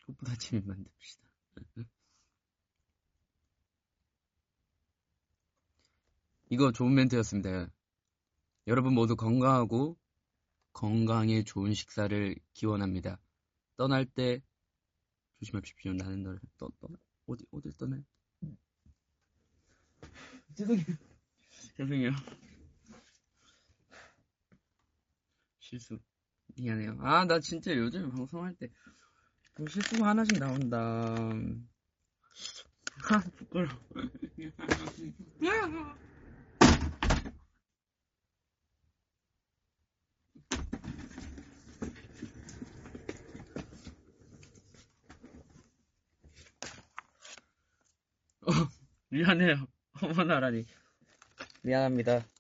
꽃보다 0.07 0.35
지민 0.37 0.67
만듭시다. 0.67 1.29
이거 6.51 6.71
좋은 6.73 6.95
멘트였습니다. 6.95 7.71
여러분 8.67 8.95
모두 8.95 9.17
건강하고 9.17 9.99
건강에 10.73 11.43
좋은 11.43 11.75
식사를 11.75 12.37
기원합니다. 12.53 13.19
떠날 13.77 14.05
때 14.07 14.43
조심하십시오. 15.39 15.93
나는 15.95 16.23
널 16.23 16.39
떠, 16.59 16.69
떠, 16.79 16.89
어디, 17.27 17.45
어딜 17.51 17.73
떠나요? 17.73 18.03
죄송해요. 20.55 20.85
죄송해요. 21.77 22.13
실수. 25.59 25.99
미안해요. 26.55 26.99
아, 27.01 27.25
나 27.25 27.41
진짜 27.41 27.75
요즘 27.75 28.11
방송할 28.11 28.55
때 28.55 28.69
뭐 29.57 29.67
실수가 29.69 30.07
하나씩 30.09 30.39
나온다. 30.39 31.33
아, 33.11 33.23
부끄러워. 33.37 33.83
어, 48.43 48.53
미안해요. 49.11 49.67
어머나라니. 50.03 50.67
미안합니다. 51.63 52.32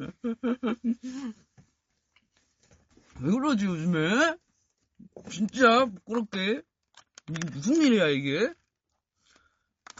왜 3.20 3.30
그러지, 3.30 3.66
요즘에? 3.66 4.36
진짜 5.30 5.84
부끄럽게. 5.86 6.62
이게 7.28 7.50
무슨 7.52 7.82
일이야, 7.82 8.08
이게? 8.08 8.52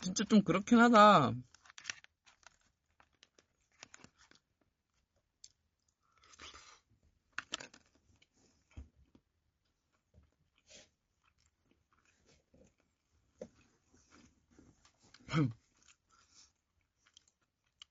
진짜 0.02 0.24
좀 0.24 0.42
그렇긴 0.42 0.78
하다. 0.78 1.34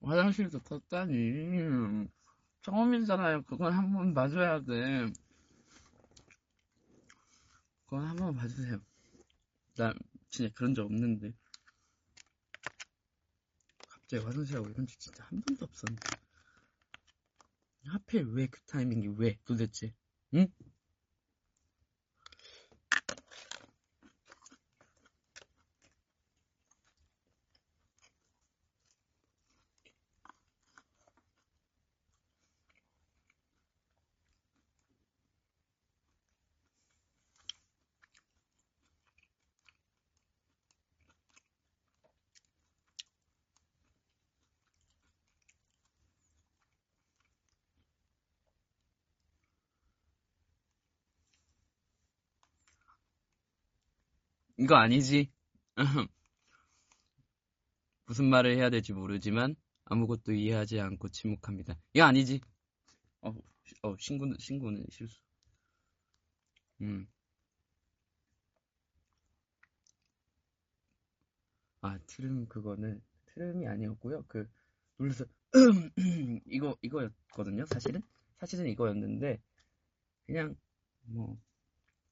화장실도 0.10 0.60
탔다니. 0.64 2.08
처음이잖아요. 2.62 3.44
그건 3.44 3.74
한번 3.74 4.14
봐줘야 4.14 4.60
돼. 4.62 5.06
그건 7.86 8.08
한번 8.08 8.36
봐주세요. 8.36 8.80
나 9.78 9.94
진짜 10.30 10.52
그런 10.56 10.74
적 10.74 10.86
없는데. 10.86 11.34
갑자기 13.88 14.24
화장실 14.26 14.58
하고 14.58 14.68
이런 14.70 14.88
적 14.88 15.00
진짜 15.00 15.24
한 15.26 15.42
번도 15.42 15.66
없었는데. 15.66 16.10
하필 17.86 18.26
왜 18.34 18.48
그 18.48 18.60
타이밍이 18.62 19.08
왜 19.18 19.38
도대체? 19.46 19.94
응? 20.36 20.48
이거 54.60 54.76
아니지. 54.76 55.32
무슨 58.06 58.26
말을 58.26 58.58
해야 58.58 58.70
될지 58.70 58.92
모르지만 58.92 59.56
아무것도 59.86 60.34
이해하지 60.34 60.82
않고 60.82 61.08
침묵합니다. 61.10 61.76
이거 61.94 62.04
아니지. 62.04 62.42
어, 63.22 63.30
어 63.84 63.96
신고는 63.98 64.36
신고는 64.38 64.86
실수. 64.90 65.22
음. 66.82 67.08
아 71.80 71.98
트름 72.06 72.46
그거는 72.50 73.02
트름이 73.28 73.66
아니었고요. 73.66 74.26
그 74.28 74.46
놀라서 74.98 75.24
이거 76.48 76.76
이거였거든요. 76.82 77.66
사실은 77.68 78.02
사실은 78.38 78.68
이거였는데 78.68 79.42
그냥 80.26 80.58
뭐 81.06 81.40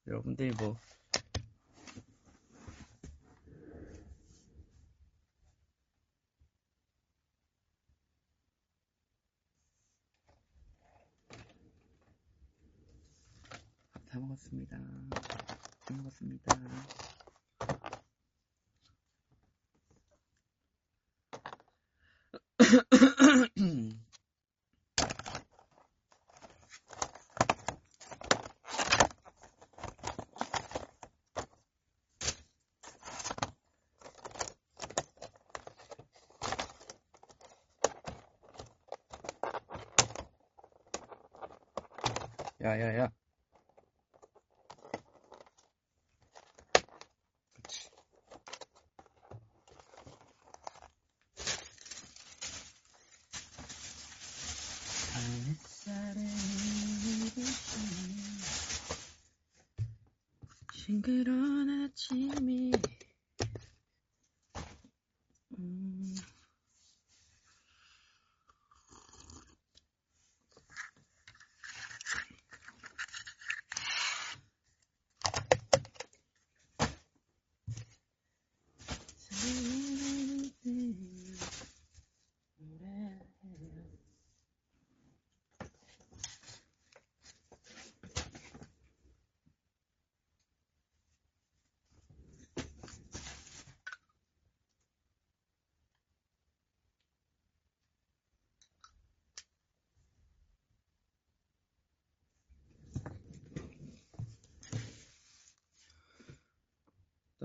여러분들이 0.07 0.51
뭐 0.51 0.77
다 14.17 14.19
먹었습니다. 14.38 14.78
다 14.78 15.93
먹었습니다. 15.95 17.16
그러운 61.08 61.70
아침이 61.86 62.74
음. 65.58 66.15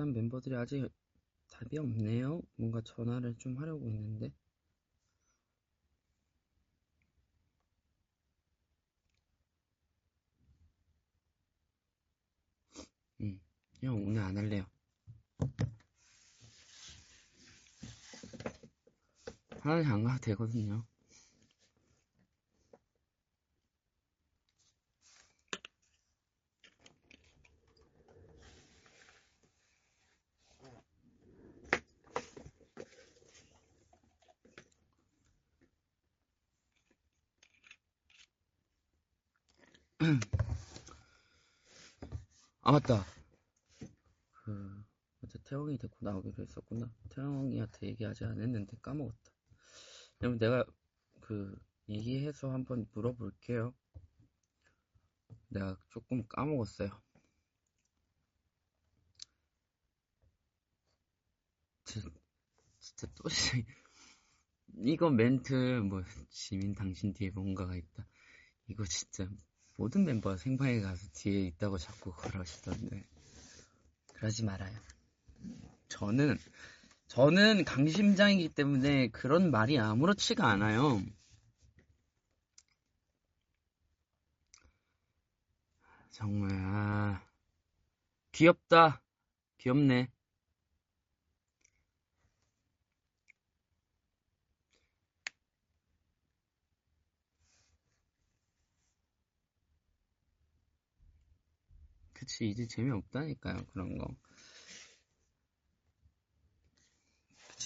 일단 0.03 0.13
멤버들이 0.15 0.57
아직 0.57 0.89
답이 1.53 1.79
없네요. 1.79 2.43
뭔가 2.57 2.81
전화를 2.81 3.37
좀 3.39 3.57
하려고 3.59 3.89
했는데. 3.89 4.33
응, 13.21 13.41
형 13.81 14.05
오늘 14.05 14.21
안 14.23 14.37
할래요. 14.37 14.67
하나는 19.61 19.87
안 19.87 20.03
가도 20.03 20.21
되거든요. 20.23 20.85
태영이 45.45 45.79
데리고 45.79 45.97
나오기로 46.01 46.43
했었구나. 46.43 46.91
태영이한테 47.11 47.89
얘기하지 47.89 48.25
않았는데 48.25 48.77
까먹었다. 48.83 49.33
그럼 50.19 50.39
내가 50.39 50.65
그 51.21 51.57
얘기해서 51.89 52.51
한번 52.51 52.87
물어볼게요. 52.93 53.75
내가 55.49 55.77
조금 55.91 56.27
까먹었어요. 56.29 56.91
진짜, 61.85 62.09
진짜 62.79 63.07
또. 63.15 63.25
이거 64.79 65.11
멘트 65.11 65.53
뭐 65.81 66.03
지민 66.31 66.75
당신 66.75 67.13
뒤에 67.13 67.31
뭔가가 67.31 67.77
있다. 67.77 68.07
이거 68.69 68.85
진짜 68.85 69.29
모든 69.77 70.05
멤버가 70.05 70.37
생방에 70.37 70.81
가서 70.81 71.07
뒤에 71.13 71.47
있다고 71.47 71.79
자꾸 71.79 72.13
그러시던데 72.13 73.05
그러지 74.15 74.45
말아요. 74.45 74.79
저는 75.89 76.39
저는 77.09 77.65
강심장이기 77.65 78.51
때문에 78.51 79.09
그런 79.09 79.51
말이 79.51 79.79
아무렇지가 79.79 80.49
않아요. 80.49 81.03
정말 86.11 86.51
아, 86.53 87.23
귀엽다. 88.33 89.03
귀엽네. 89.59 90.09
그치, 102.15 102.49
이제 102.49 102.67
재미없다니까요, 102.67 103.65
그런 103.73 103.99
거. 103.99 104.07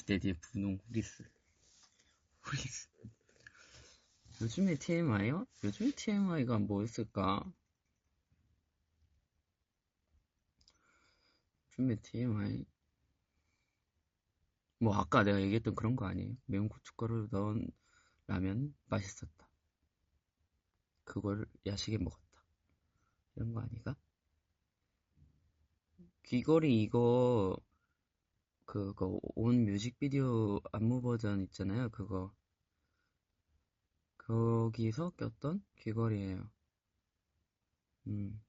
뒤에 0.05 0.35
분홍 0.35 0.79
후리스. 0.87 1.25
후리스. 2.43 2.89
요즘에 4.43 4.75
TMI요? 4.77 5.47
요즘에 5.65 5.93
TMI가 5.93 6.59
뭐였을까? 6.59 7.51
요즘에 11.79 11.97
TMI. 11.97 12.67
뭐, 14.79 14.95
아까 14.95 15.23
내가 15.23 15.41
얘기했던 15.41 15.75
그런 15.75 15.97
거 15.97 16.07
아니에요? 16.07 16.37
매운 16.45 16.69
고춧가루 16.69 17.29
넣은 17.31 17.71
라면 18.27 18.75
맛있었다. 18.87 19.49
그걸 21.05 21.47
야식에 21.65 21.97
먹었다. 21.99 22.45
이런 23.37 23.55
거 23.55 23.61
아니가? 23.61 23.97
귀걸이 26.25 26.83
이거 26.83 27.57
그거 28.67 29.19
온 29.35 29.65
뮤직비디오 29.65 30.61
안무 30.73 31.01
버전 31.01 31.43
있잖아요. 31.45 31.89
그거 31.89 32.33
거기서 34.19 35.13
꼈던 35.17 35.65
귀걸이에요. 35.77 36.51
음. 38.07 38.41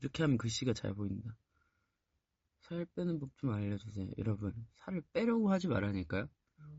이렇게 0.00 0.22
하면 0.22 0.38
글씨가 0.38 0.72
잘 0.72 0.94
보인다. 0.94 1.36
살 2.60 2.84
빼는 2.94 3.18
법 3.18 3.30
좀 3.38 3.50
알려주세요. 3.50 4.08
여러분, 4.18 4.52
살을 4.74 5.00
빼려고 5.14 5.50
하지 5.50 5.68
말라니까요. 5.68 6.28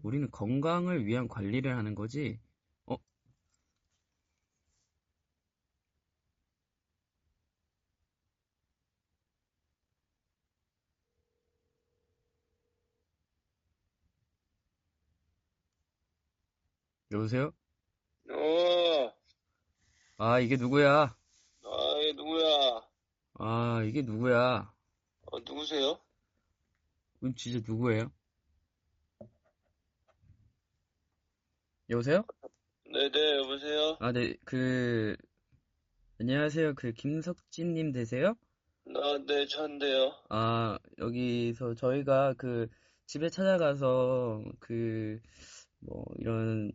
우리는 0.04 0.30
건강을 0.32 1.06
위한 1.06 1.28
관리를 1.28 1.76
하는 1.76 1.96
거지. 1.96 2.40
어? 2.86 2.98
여보세요? 17.12 17.52
어, 18.30 19.14
아, 20.18 20.40
이게 20.40 20.56
누구야? 20.58 21.16
아, 21.64 21.96
얘 22.02 22.14
누구야? 22.14 22.82
아, 23.36 23.84
이게 23.86 24.02
누구야? 24.02 24.74
어, 25.32 25.40
누구세요? 25.40 26.00
이건 27.18 27.36
진짜 27.36 27.60
누구예요? 27.68 28.12
여보세요? 31.90 32.24
네 32.92 33.10
네, 33.12 33.38
여보세요? 33.38 33.98
아, 34.00 34.12
네, 34.12 34.36
그, 34.46 35.16
안녕하세요. 36.20 36.76
그, 36.76 36.92
김석진님 36.92 37.92
되세요? 37.92 38.36
나, 38.86 39.18
네, 39.26 39.46
전데요. 39.48 40.14
아, 40.30 40.78
여기서 41.00 41.76
저희가 41.76 42.34
그, 42.38 42.68
집에 43.06 43.30
찾아가서 43.30 44.44
그, 44.60 45.20
뭐, 45.80 46.04
이런 46.18 46.72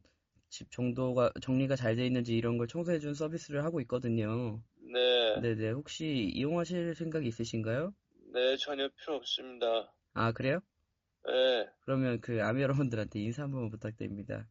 집 0.49 0.71
정도가, 0.71 1.33
정리가 1.43 1.77
잘 1.77 1.97
돼 1.97 2.07
있는지 2.07 2.37
이런 2.37 2.57
걸 2.59 2.67
청소해준 2.69 3.15
서비스를 3.15 3.65
하고 3.65 3.81
있거든요. 3.83 4.63
네, 4.81 5.41
네네, 5.41 5.71
혹시 5.73 6.31
이용하실 6.35 6.95
생각 6.95 7.27
있으신가요? 7.27 7.95
네, 8.33 8.57
전혀 8.57 8.89
필요 8.89 9.17
없습니다. 9.17 9.93
아, 10.15 10.33
그래요? 10.33 10.61
네, 11.27 11.69
그러면 11.81 12.21
그, 12.21 12.43
아미 12.43 12.63
여러분들한테 12.63 13.21
인사 13.21 13.43
한번 13.45 13.69
부탁드립니다. 13.71 14.49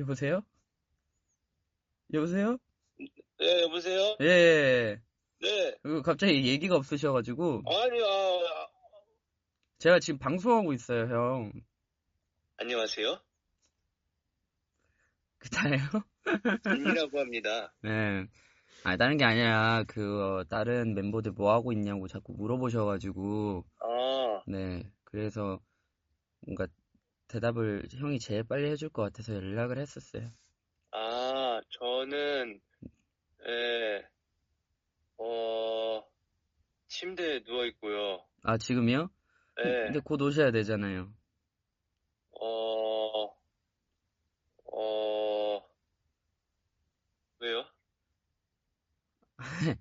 여보세요? 0.00 0.40
여보세요? 2.14 2.56
네, 3.38 3.62
여보세요? 3.62 4.16
예, 4.22 4.26
예. 4.26 5.00
네, 5.42 5.76
그리고 5.82 6.02
갑자기 6.02 6.46
얘기가 6.46 6.76
없으셔가지고, 6.76 7.62
아니, 7.66 8.02
아, 8.02 8.06
아, 8.06 8.68
제가 9.78 9.98
지금 10.00 10.18
방송하고 10.18 10.72
있어요, 10.72 11.02
형. 11.02 11.52
안녕하세요? 12.56 13.18
그다예요? 15.38 15.78
진이라고 16.64 17.18
합니다. 17.20 17.72
네. 17.82 18.26
아, 18.84 18.96
다른 18.96 19.18
게 19.18 19.24
아니라, 19.24 19.84
그, 19.86 20.40
어, 20.40 20.44
다른 20.44 20.94
멤버들 20.94 21.32
뭐 21.32 21.52
하고 21.52 21.72
있냐고 21.72 22.08
자꾸 22.08 22.32
물어보셔가지고, 22.32 23.64
아, 23.80 24.42
네. 24.46 24.90
그래서, 25.04 25.60
뭔가, 26.40 26.66
대답을 27.30 27.84
형이 27.96 28.18
제일 28.18 28.42
빨리 28.42 28.68
해줄 28.68 28.88
것 28.88 29.02
같아서 29.02 29.34
연락을 29.34 29.78
했었어요. 29.78 30.28
아, 30.92 31.60
저는, 31.70 32.60
예, 33.46 34.08
어, 35.16 36.02
침대에 36.88 37.44
누워 37.44 37.64
있고요. 37.66 38.24
아, 38.42 38.58
지금이요? 38.58 39.08
예, 39.64 39.84
근데 39.86 40.00
곧 40.00 40.20
오셔야 40.22 40.50
되잖아요. 40.50 41.12
어, 42.40 43.26
어, 44.72 45.62
왜요? 47.38 47.64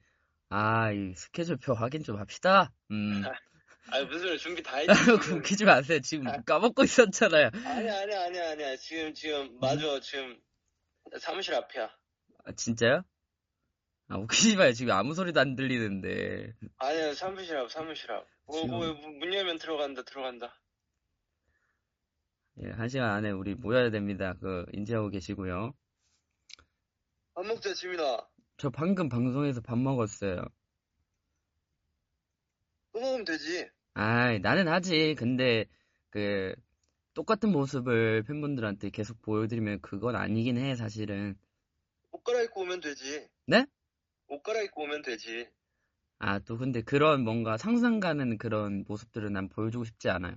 아, 0.50 0.92
이 0.92 1.14
스케줄표 1.16 1.74
확인 1.74 2.04
좀 2.04 2.18
합시다. 2.18 2.72
음. 2.92 3.24
아니, 3.92 4.06
무슨 4.06 4.20
소리 4.28 4.38
준비 4.40 4.64
다 4.64 4.78
했지. 4.78 5.32
웃기지 5.34 5.66
마세요. 5.66 6.00
지금 6.02 6.26
까먹고 6.46 6.84
있었잖아요. 6.84 7.50
아니야, 7.54 8.00
아니야, 8.02 8.24
아니야, 8.24 8.52
아니야. 8.52 8.76
지금, 8.78 9.14
지금, 9.14 9.58
맞아. 9.60 10.00
지금, 10.02 10.40
사무실 11.20 11.54
앞이야. 11.56 11.90
아, 12.46 12.52
진짜요? 12.54 13.04
아, 14.10 14.18
웃기지 14.18 14.56
마요. 14.58 14.74
지금 14.74 14.94
아무 14.94 15.14
소리도 15.14 15.40
안 15.40 15.56
들리는데. 15.56 16.54
아니야, 16.78 17.14
사무실 17.14 17.56
앞, 17.58 17.72
사무실 17.72 18.12
앞. 18.12 18.26
뭐, 18.46 18.62
지금- 18.62 18.70
뭐, 18.78 18.94
문 18.94 19.34
열면 19.34 19.60
들어간다, 19.60 20.04
들어간다. 20.04 20.60
예, 22.62 22.70
한 22.72 22.90
시간 22.90 23.10
안에 23.12 23.30
우리 23.32 23.56
모여야 23.56 23.90
됩니다. 23.92 24.34
그, 24.42 24.66
인지하고 24.74 25.10
계시고요. 25.10 25.74
밥 27.36 27.46
먹자, 27.46 27.74
지민아. 27.74 28.28
저 28.58 28.70
방금 28.70 29.08
방송에서 29.08 29.62
밥 29.62 29.78
먹었어요. 29.78 30.44
또 32.92 33.00
먹으면 33.00 33.24
되지. 33.24 33.70
아이, 34.02 34.40
나는 34.40 34.70
하지. 34.70 35.14
근데, 35.18 35.66
그, 36.10 36.56
똑같은 37.14 37.52
모습을 37.52 38.24
팬분들한테 38.24 38.92
계속 38.92 39.22
보여드리면 39.22 39.82
그건 39.82 40.16
아니긴 40.16 40.58
해, 40.58 40.78
사실은. 40.78 41.38
옷 42.12 42.24
갈아입고 42.24 42.62
오면 42.62 42.80
되지. 42.80 43.28
네? 43.46 43.66
옷 44.28 44.42
갈아입고 44.42 44.84
오면 44.84 45.02
되지. 45.02 45.50
아, 46.20 46.40
또 46.40 46.58
근데 46.58 46.82
그런 46.82 47.26
뭔가 47.26 47.58
상상 47.58 48.00
가는 48.00 48.38
그런 48.38 48.86
모습들은 48.88 49.34
난 49.34 49.50
보여주고 49.50 49.84
싶지 49.84 50.10
않아요. 50.10 50.36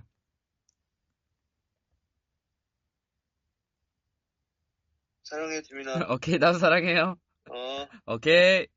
사랑해, 5.23 5.61
지민아. 5.61 5.93
오케이, 6.11 6.37
나도 6.37 6.57
사랑해요. 6.59 7.15
어. 7.49 8.13
오케이. 8.13 8.67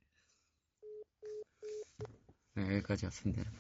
네, 2.55 2.63
여기까지였습니다. 2.77 3.51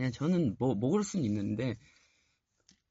여러분. 0.00 0.04
아니, 0.04 0.12
저는 0.12 0.56
뭐, 0.58 0.74
먹을 0.74 1.04
수는 1.04 1.24
있는데, 1.26 1.76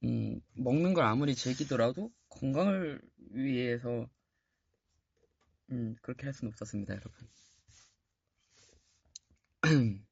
음, 0.03 0.39
먹는 0.55 0.93
걸 0.93 1.05
아무리 1.05 1.35
즐기더라도 1.35 2.11
건강을 2.29 3.01
위해서, 3.31 4.07
음, 5.71 5.95
그렇게 6.01 6.25
할 6.25 6.33
수는 6.33 6.51
없었습니다, 6.51 6.93
여러분. 6.95 7.27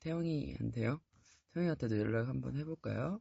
태영이한테요? 0.00 1.00
태영이한테도 1.52 1.98
연락 1.98 2.28
한번 2.28 2.56
해볼까요? 2.56 3.20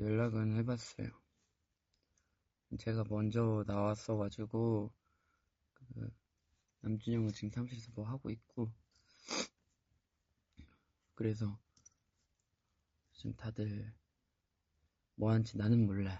연락은 0.00 0.56
해봤어요. 0.56 1.08
제가 2.78 3.04
먼저 3.10 3.64
나왔어가지고, 3.66 4.90
그, 5.74 6.10
남준형은 6.80 7.32
지금 7.34 7.50
사무실에서 7.50 7.90
뭐 7.94 8.08
하고 8.08 8.30
있고, 8.30 8.72
그래서, 11.14 11.58
지금 13.12 13.36
다들 13.36 13.92
뭐 15.16 15.30
하는지 15.32 15.58
나는 15.58 15.84
몰라요. 15.84 16.18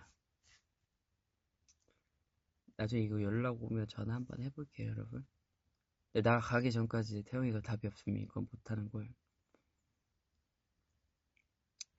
나중에 2.76 3.02
이거 3.02 3.22
연락 3.22 3.62
오면 3.62 3.88
전화 3.88 4.14
한번 4.14 4.42
해볼게요, 4.42 4.90
여러분. 4.90 5.26
나 6.22 6.38
가기 6.38 6.70
전까지 6.70 7.22
태영이가 7.22 7.62
답이 7.62 7.86
없으면 7.86 8.20
이거 8.20 8.42
못하는 8.42 8.90
거예요. 8.90 9.10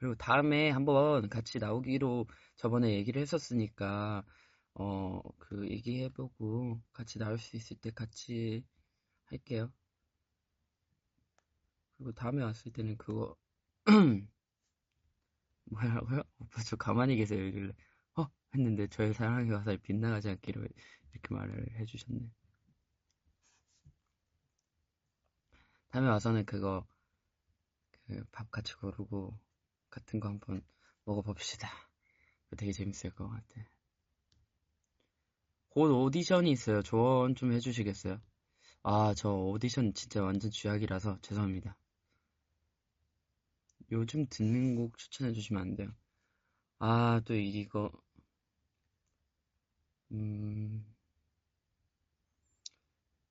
그리고 0.02 0.16
다음에 0.16 0.72
한번 0.72 1.30
같이 1.30 1.60
나오기로 1.60 2.26
저번에 2.56 2.92
얘기를 2.96 3.22
했었으니까, 3.22 4.24
어, 4.74 5.22
그 5.38 5.70
얘기해보고 5.70 6.82
같이 6.92 7.20
나올 7.20 7.38
수 7.38 7.56
있을 7.56 7.78
때 7.78 7.92
같이 7.92 8.66
할게요. 9.26 9.72
그리고 11.98 12.12
다음에 12.14 12.42
왔을 12.44 12.72
때는 12.74 12.98
그거, 12.98 13.36
뭐라고요? 15.66 16.24
오빠 16.40 16.62
저 16.64 16.76
가만히 16.76 17.16
계세요. 17.16 17.46
이길래, 17.46 17.74
어? 18.18 18.26
했는데 18.56 18.88
저의 18.88 19.14
사랑의 19.14 19.52
화살 19.52 19.78
빗나가지 19.78 20.30
않기로 20.30 20.62
이렇게 21.12 21.34
말을 21.36 21.80
해주셨네. 21.80 22.22
다음에 25.90 26.08
와서는 26.10 26.46
그거, 26.46 26.88
그 28.08 28.24
밥 28.32 28.52
같이 28.52 28.76
거르고, 28.76 29.38
같은 29.92 30.20
거 30.20 30.30
한번 30.30 30.64
먹어봅시다. 31.06 31.70
되게 32.58 32.72
재밌을 32.72 33.12
것 33.12 33.28
같아. 33.30 33.70
곧 35.70 35.92
오디션이 35.92 36.52
있어요. 36.52 36.84
조언 36.84 37.34
좀 37.34 37.52
해주시겠어요? 37.52 38.22
아, 38.84 39.14
저 39.16 39.32
오디션 39.34 39.94
진짜 39.94 40.24
완전 40.24 40.52
쥐약이라서 40.52 41.20
죄송합니다. 41.22 41.78
요즘 43.92 44.26
듣는 44.28 44.76
곡 44.76 44.98
추천해 44.98 45.34
주시면 45.34 45.62
안 45.62 45.76
돼요? 45.76 45.94
아, 46.80 47.22
또 47.26 47.36
이거, 47.36 47.92
음, 50.12 50.86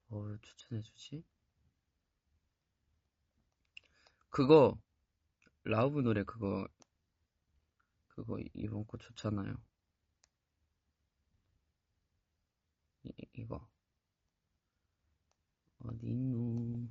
뭐 0.09 0.37
추천해 0.43 0.83
주지? 0.83 1.25
그거, 4.31 4.77
라우브 5.65 6.01
노래 6.01 6.25
그거 6.25 6.67
그거 8.09 8.39
이번 8.55 8.87
거 8.87 8.97
좋잖아요. 8.99 9.55
이, 13.05 13.13
이거 13.35 13.67
어디 15.79 16.07
있노? 16.07 16.89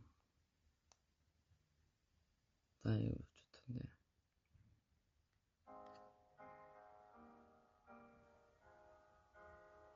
나 2.81 2.95
이거 2.95 3.15
좋던데. 3.35 3.89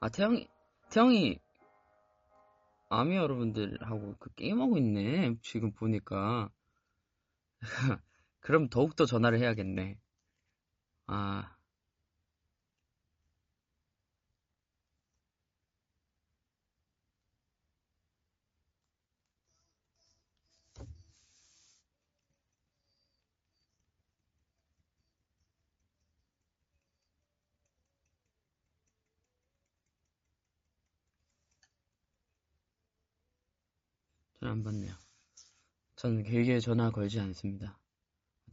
아 0.01 0.09
태영이 0.09 0.47
태영이 0.89 1.39
아미 2.89 3.15
여러분들하고 3.15 4.15
그 4.19 4.33
게임하고 4.35 4.77
있네. 4.77 5.35
지금 5.41 5.71
보니까. 5.71 6.51
그럼 8.43 8.69
더욱더 8.69 9.07
전화를 9.07 9.39
해야겠네. 9.39 9.97
아, 11.07 11.55
안 34.41 34.61
받네요. 34.63 34.93
저는 35.95 36.21
길게 36.23 36.59
전화 36.59 36.91
걸지 36.91 37.19
않습니다. 37.19 37.79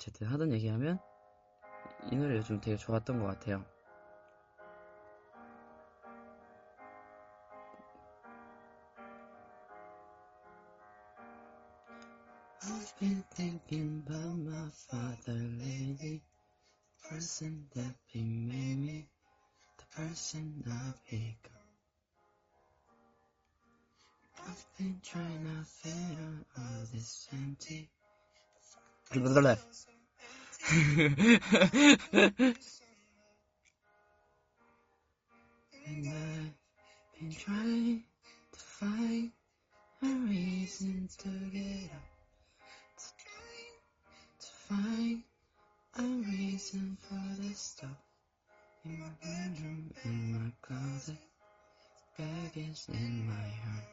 어쨌든 0.00 0.26
하던 0.28 0.50
얘기하면 0.52 0.98
이 2.10 2.16
노래 2.16 2.38
요즘 2.38 2.58
되게 2.58 2.78
좋았던 2.78 3.20
것 3.20 3.26
같아요. 3.26 3.62
I've 12.62 12.98
been 12.98 13.24
thinking 13.34 14.02
about 14.06 14.38
my 14.38 14.70
father 14.88 15.38
lately. 15.58 16.22
Person 17.10 17.66
that 17.74 17.94
he 18.06 18.22
made 18.22 18.78
me, 18.78 19.08
the 19.78 19.84
person 19.96 20.62
I've 20.66 21.02
become. 21.10 21.58
I've 24.46 24.64
been 24.78 25.00
trying 25.02 25.44
to 25.44 25.64
fill 25.64 26.46
all 26.56 26.86
this 26.92 27.28
empty. 27.32 27.90
And 29.12 29.24
I've 36.08 36.54
been 37.18 37.32
trying 37.36 38.04
to 38.52 38.60
find 38.60 39.32
a 40.02 40.06
reason 40.06 41.08
to 41.18 41.28
get 41.52 41.90
up. 41.90 42.02
To 44.38 44.46
find 44.68 45.22
a 45.98 46.02
reason 46.02 46.96
for 47.00 47.42
this 47.42 47.58
stuff 47.58 47.90
in 48.84 49.00
my 49.00 49.08
bedroom, 49.22 49.90
in 50.04 50.32
my 50.34 50.52
closet, 50.62 51.18
baggage 52.16 52.82
in 52.88 53.26
my 53.26 53.34
heart. 53.34 53.88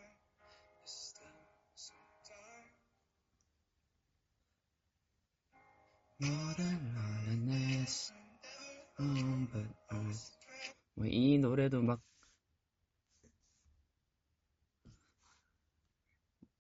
뭐이 10.96 11.38
노래도 11.40 11.82
막 11.82 12.02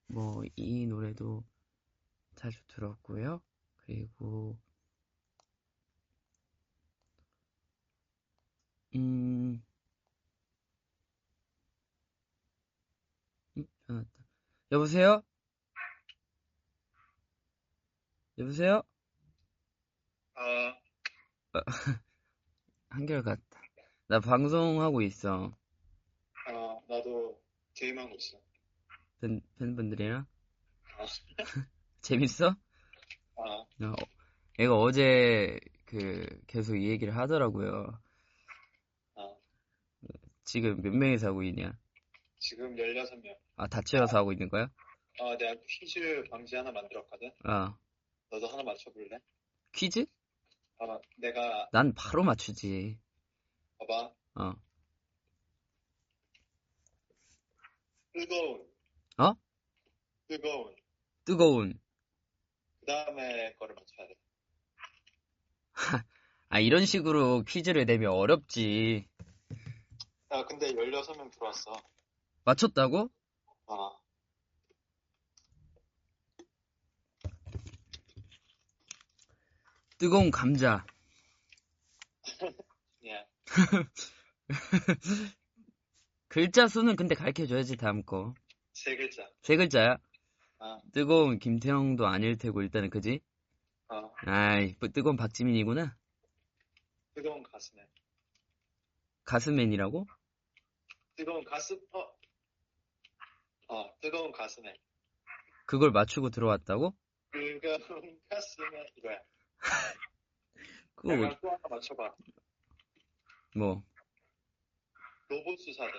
뭐 0.09 0.43
이 0.57 0.85
노래도 0.85 1.43
자주 2.35 2.59
들었고요. 2.67 3.41
그리고 3.77 4.57
음, 8.95 9.61
음, 13.57 13.65
전화왔다. 13.87 14.09
여보세요? 14.71 15.23
여보세요? 18.37 18.83
아, 21.53 21.63
한결같다. 22.89 23.41
나 24.07 24.19
방송하고 24.19 25.01
있어. 25.01 25.57
아, 26.47 26.79
나도 26.88 27.41
게임하고 27.73 28.15
있어. 28.15 28.39
팬, 29.19 29.41
팬분들이랑. 29.57 30.27
아, 30.99 31.05
재밌어? 32.01 32.55
아, 33.35 33.41
어, 33.41 33.95
얘가 34.59 34.75
어제 34.75 35.59
그 35.85 36.27
계속 36.45 36.75
이 36.77 36.88
얘기를 36.88 37.15
하더라고요. 37.15 37.99
아, 39.15 39.35
지금 40.43 40.81
몇 40.81 40.93
명이서 40.93 41.27
하고 41.29 41.41
있냐? 41.43 41.77
지금 42.39 42.75
16명. 42.75 43.35
아, 43.55 43.67
다 43.67 43.81
채워서 43.81 44.17
하고 44.19 44.31
있는 44.31 44.49
거야? 44.49 44.69
아, 45.19 45.35
내가 45.38 45.55
퀴즈 45.67 46.23
방지 46.29 46.55
하나 46.55 46.71
만들었거든? 46.71 47.31
아, 47.43 47.75
너도 48.29 48.47
하나 48.47 48.61
맞춰볼래? 48.61 49.19
퀴즈? 49.71 50.05
봐봐, 50.78 50.99
내가, 51.17 51.69
난 51.71 51.93
바로 51.93 52.23
맞추지. 52.23 52.99
봐봐. 53.80 54.13
어. 54.36 54.53
뜨거운. 58.13 58.67
어? 59.17 59.34
뜨거운. 60.28 60.75
뜨거운. 61.25 61.80
그 62.80 62.86
다음에 62.86 63.53
거를 63.59 63.75
맞춰야 63.75 64.07
돼. 64.07 64.15
아, 66.49 66.59
이런 66.59 66.86
식으로 66.86 67.43
퀴즈를 67.43 67.86
내면 67.86 68.11
어렵지. 68.11 69.07
야, 70.32 70.45
근데 70.45 70.73
16명 70.73 71.32
들어왔어. 71.32 71.73
맞췄다고? 72.43 73.09
아, 73.67 73.91
뜨거운 79.97 80.29
감자. 80.31 80.85
예. 83.05 83.27
글자 86.27 86.67
수는 86.67 86.95
근데 86.95 87.15
가르쳐줘야지, 87.15 87.77
다음 87.77 88.03
거. 88.03 88.33
세 88.73 88.95
글자. 88.95 89.27
세 89.41 89.55
글자야? 89.55 89.97
아, 90.59 90.79
뜨거운 90.93 91.39
김태형도 91.39 92.05
아닐 92.05 92.37
테고, 92.37 92.61
일단은, 92.61 92.89
그지? 92.89 93.21
어, 93.89 94.11
아이, 94.25 94.75
뭐 94.79 94.89
뜨거운 94.89 95.15
박지민이구나. 95.15 95.95
뜨거운 97.15 97.41
가슴에. 97.43 97.87
가슴맨이라고? 99.23 100.05
뜨거운 101.15 101.43
가슴, 101.43 101.79
어, 101.93 101.99
어, 103.69 103.99
뜨거운 103.99 104.31
가슴에. 104.31 104.75
그걸 105.65 105.91
맞추고 105.91 106.29
들어왔다고? 106.29 106.95
뜨거운 107.31 108.19
가슴에. 108.29 108.85
이거야. 108.97 109.19
그거, 110.95 111.15
내가 111.15 111.39
또 111.39 111.49
하나 111.49 111.59
맞춰봐. 111.69 112.15
뭐, 113.55 113.83
로봇 115.29 115.59
수사대. 115.59 115.91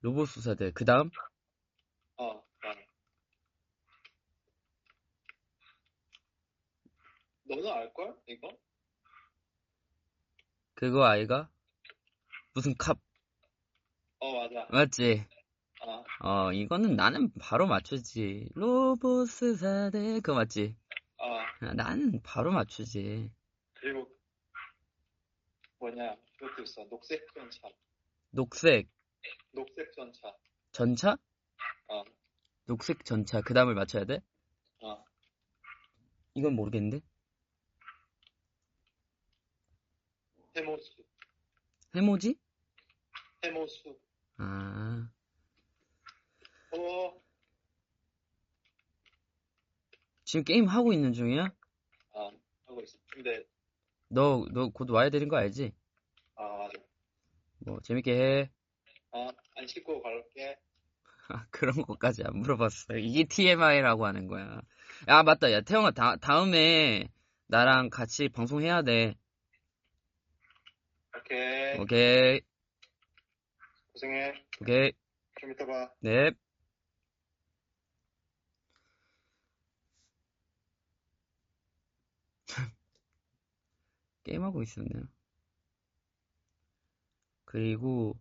로봇 0.00 0.28
수사대. 0.28 0.72
그 0.72 0.84
다음? 0.84 1.10
어, 2.16 2.42
그다음에. 2.60 2.88
너는 7.44 7.70
알걸? 7.70 8.16
이거? 8.26 8.56
그거 10.74 11.04
아이가? 11.04 11.48
무슨 12.54 12.74
캅, 12.76 12.98
어, 14.18 14.32
맞아. 14.48 14.66
맞지? 14.70 15.26
어, 15.84 16.04
어, 16.20 16.52
이거는 16.52 16.94
나는 16.96 17.32
바로 17.40 17.66
맞추지. 17.66 18.48
로봇 18.54 19.28
수사대. 19.28 20.14
그거 20.20 20.34
맞지? 20.34 20.76
어, 21.18 21.38
아, 21.60 21.74
나는 21.74 22.20
바로 22.22 22.52
맞추지. 22.52 23.30
그리고, 23.74 24.08
뭐냐, 25.78 26.16
그것도 26.38 26.62
있어. 26.62 26.84
녹색 26.88 27.26
전차. 27.34 27.68
녹색 28.30 28.88
녹색 29.52 29.92
전차. 29.92 30.32
전차? 30.70 31.16
어, 31.88 32.04
녹색 32.66 33.04
전차. 33.04 33.40
그 33.40 33.52
다음을 33.52 33.74
맞춰야 33.74 34.04
돼? 34.04 34.20
어, 34.82 35.04
이건 36.34 36.54
모르겠는데? 36.54 37.00
해모수. 40.56 41.02
해모지? 41.94 42.38
해모수. 43.44 43.98
아, 44.38 45.10
어, 46.72 47.12
지금 50.24 50.44
게임 50.44 50.66
하고 50.66 50.92
있는 50.92 51.12
중이야? 51.12 51.52
아, 52.14 52.30
하고 52.66 52.80
있어. 52.82 52.98
근데, 53.12 53.44
너, 54.08 54.46
너 54.52 54.70
곧 54.70 54.90
와야 54.90 55.10
되는 55.10 55.28
거 55.28 55.36
알지? 55.36 55.72
아, 56.36 56.42
맞아. 56.58 56.72
뭐, 57.58 57.80
재밌게 57.82 58.12
해. 58.12 58.50
어, 59.12 59.28
안 59.56 59.66
씻고 59.66 60.02
갈게. 60.02 60.58
아, 61.28 61.46
그런 61.50 61.74
것까지 61.82 62.22
안 62.24 62.38
물어봤어. 62.38 62.96
이게 62.98 63.24
TMI라고 63.24 64.06
하는 64.06 64.26
거야. 64.26 64.60
야, 65.08 65.22
맞다. 65.22 65.52
야, 65.52 65.60
태영아, 65.60 65.90
다, 65.92 66.16
다음에 66.16 67.08
나랑 67.46 67.90
같이 67.90 68.28
방송해야 68.28 68.82
돼. 68.82 69.14
오케이. 71.16 71.78
오케이, 71.80 72.40
고생해. 73.92 74.44
오케이, 74.60 74.92
좀 75.40 75.52
이따 75.52 75.66
봐. 75.66 75.90
네. 76.00 76.32
게임하고 84.32 84.62
있었네요. 84.62 85.04
그리고 87.44 88.18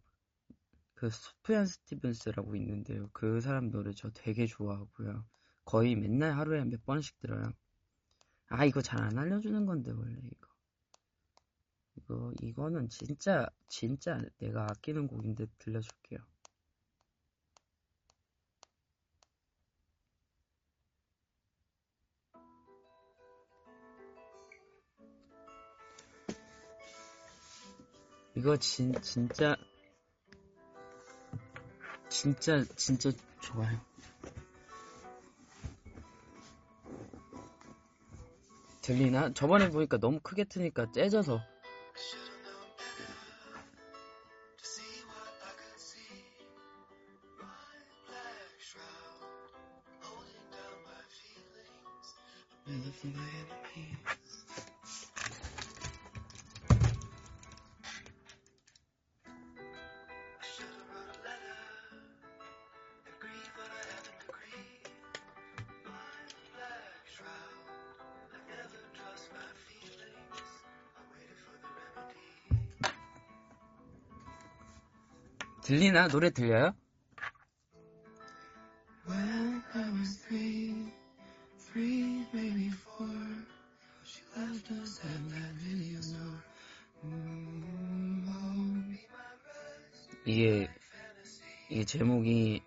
그 0.94 1.10
소피안 1.10 1.66
스티븐스라고 1.66 2.56
있는데요. 2.58 3.10
그 3.14 3.42
사람 3.42 3.72
노래 3.72 3.94
저 3.94 4.10
되게 4.12 4.46
좋아하고요. 4.46 5.26
거의 5.66 5.96
맨날 5.96 6.34
하루에 6.38 6.64
몇 6.66 6.86
번씩 6.86 7.20
들어요. 7.20 7.54
아, 8.50 8.66
이거 8.66 8.82
잘 8.82 9.02
안 9.02 9.18
알려주는 9.18 9.66
건데, 9.66 9.92
원래 9.92 10.18
이거. 10.24 10.48
이거, 11.96 12.34
이거는 12.42 12.90
진짜, 12.90 13.48
진짜 13.68 14.22
내가 14.40 14.66
아끼는 14.66 15.08
곡인데 15.08 15.46
들려줄게요. 15.60 16.20
이거 28.42 28.58
진, 28.58 28.92
진짜, 29.04 29.56
진짜, 32.10 32.66
진짜 32.76 33.12
좋아요. 33.40 33.80
들리나? 38.82 39.32
저번에 39.36 39.70
보니까 39.70 40.00
너무 40.00 40.20
크게 40.22 40.46
트니까 40.46 40.92
째져서. 40.92 41.40
들리나? 75.72 76.10
노래 76.10 76.30
들려요? 76.32 76.76
Mm, 87.04 88.28
oh, 88.28 88.98
이게, 90.26 90.68
이게 91.70 91.86
제목이, 91.86 92.62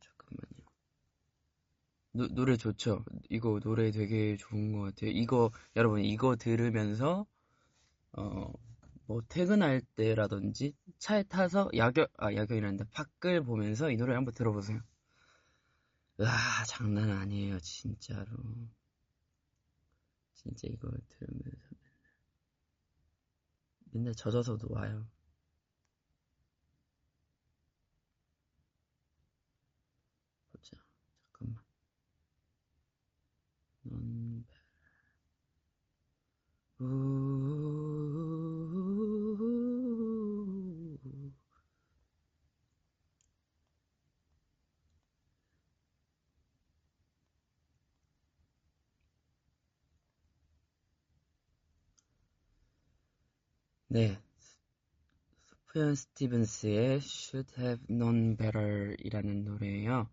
잠깐만요. 0.00 0.66
노, 2.12 2.28
노래 2.28 2.56
좋죠? 2.58 3.02
이거 3.30 3.58
노래 3.60 3.90
되게 3.90 4.36
좋은 4.36 4.72
것 4.72 4.80
같아요. 4.82 5.10
이거, 5.10 5.50
여러분, 5.74 6.04
이거 6.04 6.36
들으면서, 6.36 7.26
어, 8.12 8.52
뭐, 9.06 9.22
퇴근할 9.28 9.80
때라든지, 9.96 10.74
차에 10.98 11.24
타서 11.24 11.70
야경, 11.76 12.06
아, 12.18 12.34
야경이란다. 12.34 12.86
밖을 12.92 13.42
보면서 13.42 13.90
이 13.90 13.96
노래 13.96 14.14
한번 14.14 14.34
들어보세요. 14.34 14.80
와, 16.18 16.28
장난 16.66 17.10
아니에요, 17.10 17.58
진짜로. 17.60 18.36
진짜 20.34 20.68
이거 20.68 20.90
들으면서 21.08 21.68
맨날 23.92 24.14
젖어서도 24.14 24.68
와요. 24.70 25.06
보자. 30.52 30.76
잠깐만. 31.32 31.62
넌 33.82 34.44
우... 36.80 37.91
네. 53.92 54.18
소프얀 55.44 55.94
스티븐스의 55.94 56.96
Should 56.96 57.60
Have 57.60 57.86
Known 57.88 58.38
Better 58.38 58.96
이라는 59.00 59.44
노래예요. 59.44 60.08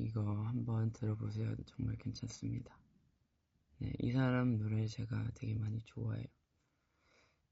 이거 0.00 0.22
한번 0.22 0.90
들어보세요. 0.90 1.54
정말 1.66 1.94
괜찮습니다. 1.98 2.76
네, 3.78 3.92
이 4.00 4.10
사람 4.10 4.58
노래 4.58 4.88
제가 4.88 5.24
되게 5.34 5.54
많이 5.54 5.80
좋아해요. 5.84 6.26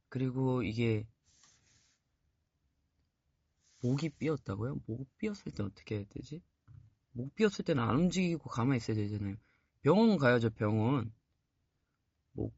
그리고 0.08 0.64
이게 0.64 1.06
목이 3.78 4.08
삐었다고요? 4.08 4.80
목 4.86 5.06
삐었을 5.18 5.52
때 5.52 5.62
어떻게 5.62 5.98
해야 5.98 6.04
되지? 6.08 6.42
목 7.12 7.32
삐었을 7.36 7.64
때는 7.64 7.80
안 7.80 7.94
움직이고 7.94 8.50
가만히 8.50 8.78
있어야 8.78 8.96
되잖아요. 8.96 9.36
병원 9.82 10.18
가야죠, 10.18 10.50
병원. 10.50 11.14
목 12.32 12.52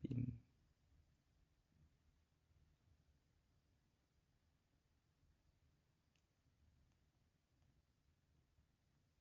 빔. 0.00 0.39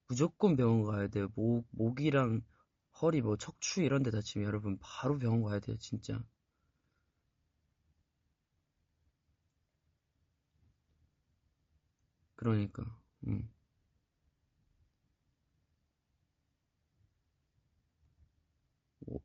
무조건 0.10 0.58
병원 0.58 0.84
가야 0.84 1.08
돼요. 1.08 1.30
목, 1.36 1.66
목이랑 1.72 2.42
허리, 3.02 3.22
뭐 3.22 3.38
척추 3.38 3.82
이런 3.82 4.04
데 4.04 4.12
다치면 4.12 4.46
여러분 4.46 4.78
바로 4.82 5.18
병원 5.18 5.44
가야 5.44 5.60
돼요, 5.62 5.78
진짜. 5.78 6.22
그러니까, 12.36 12.84
음. 13.28 13.50
오. 19.08 19.20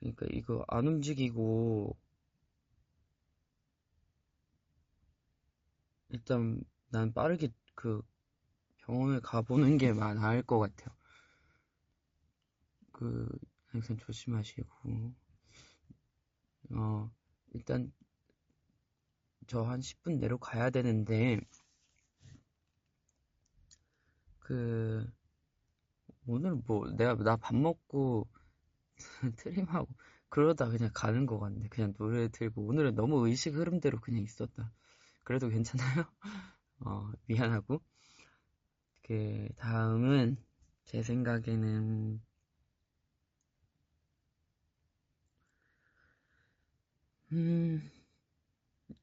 그러니까 0.00 0.26
이거 0.30 0.64
안 0.68 0.86
움직이고 0.86 1.96
일단 6.10 6.62
난 6.90 7.12
빠르게 7.12 7.48
그 7.74 8.02
병원을 8.92 9.20
가보는 9.22 9.78
게 9.78 9.92
나을 9.94 10.42
것 10.42 10.58
같아요. 10.58 10.94
그 12.92 13.28
항상 13.66 13.96
조심하시고 13.98 15.14
어 16.70 17.10
일단 17.54 17.92
저 19.46 19.62
한 19.62 19.80
10분 19.80 20.18
내로 20.18 20.36
가야 20.36 20.70
되는데 20.70 21.38
그 24.40 25.06
오늘 26.26 26.56
뭐 26.66 26.90
내가 26.90 27.14
나 27.16 27.36
밥 27.36 27.54
먹고 27.56 28.26
트림하고 29.36 29.88
그러다 30.28 30.68
그냥 30.68 30.90
가는 30.94 31.26
것 31.26 31.38
같네. 31.38 31.68
그냥 31.68 31.94
노래 31.94 32.28
들고 32.28 32.66
오늘은 32.66 32.94
너무 32.94 33.26
의식 33.28 33.54
흐름대로 33.54 34.00
그냥 34.00 34.22
있었다. 34.22 34.72
그래도 35.24 35.48
괜찮아요? 35.48 36.04
어 36.80 37.12
미안하고 37.26 37.82
그 39.12 39.46
다음은 39.58 40.38
제 40.86 41.02
생각에는 41.02 42.18
음 47.32 47.90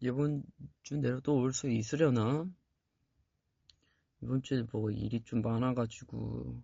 이번 0.01 0.43
주 0.83 0.97
내로 0.97 1.21
또 1.21 1.35
올 1.39 1.53
수 1.53 1.69
있으려나? 1.69 2.45
이번 4.21 4.41
주에 4.41 4.63
뭐 4.71 4.89
일이 4.91 5.21
좀 5.23 5.41
많아가지고 5.41 6.63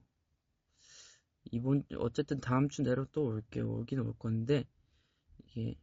이번 1.51 1.83
어쨌든 1.97 2.39
다음 2.39 2.69
주 2.69 2.81
내로 2.83 3.05
또 3.11 3.25
올게요. 3.25 3.69
오긴 3.79 3.99
올 3.99 4.13
건데 4.19 4.63
이게 5.45 5.75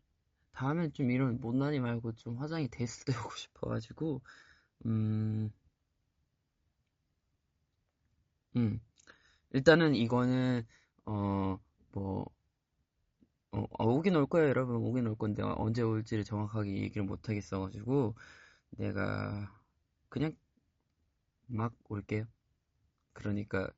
다음엔 0.53 0.93
좀 0.95 1.11
이런 1.11 1.41
못난이 1.41 1.81
말고 1.81 2.15
좀 2.17 2.39
화장이 2.39 2.69
됐을 2.71 3.05
때 3.07 3.15
오고 3.19 3.37
싶어가지고 3.37 4.23
음, 4.87 5.53
음 8.57 8.81
일단은 9.53 9.95
이거는 9.97 10.67
어 11.07 11.59
뭐 11.95 12.27
어, 13.53 13.65
아, 13.79 13.85
오긴 13.85 14.17
올 14.17 14.27
거예요, 14.27 14.49
여러분. 14.49 14.77
오긴 14.77 15.07
올 15.07 15.17
건데 15.17 15.43
언제 15.43 15.83
올지를 15.83 16.25
정확하게 16.25 16.71
얘기를 16.83 17.03
못 17.05 17.29
하겠어 17.29 17.61
가지고 17.61 18.15
내가 18.71 19.51
그냥 20.09 20.37
막 21.47 21.73
올게요. 21.89 22.27
그러니까 23.15 23.71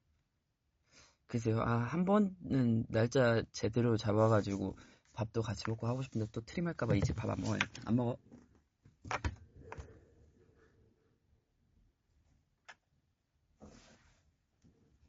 글쎄요. 1.27 1.61
아, 1.61 1.79
한 1.79 2.05
번은 2.05 2.87
날짜 2.89 3.43
제대로 3.53 3.97
잡아 3.97 4.29
가지고 4.29 4.77
밥도 5.13 5.43
같이 5.43 5.65
먹고 5.69 5.87
하고 5.87 6.03
싶은데 6.03 6.27
또 6.33 6.41
트림할까 6.43 6.87
봐 6.87 6.95
이제 6.95 7.13
밥 7.15 7.31
안 7.31 7.41
먹어요. 7.41 7.59
안 7.85 7.97
먹어. 7.97 8.17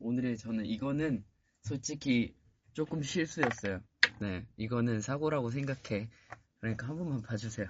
오늘의 0.06 0.38
저는 0.38 0.66
이거는 0.66 1.26
솔직히 1.64 2.36
조금 2.74 3.02
실수였어요. 3.02 3.82
네, 4.20 4.46
이거는 4.58 5.02
사고라고 5.02 5.50
생각해. 5.50 6.10
그러니까 6.60 6.88
한 6.88 6.98
번만 6.98 7.22
봐주세요. 7.22 7.68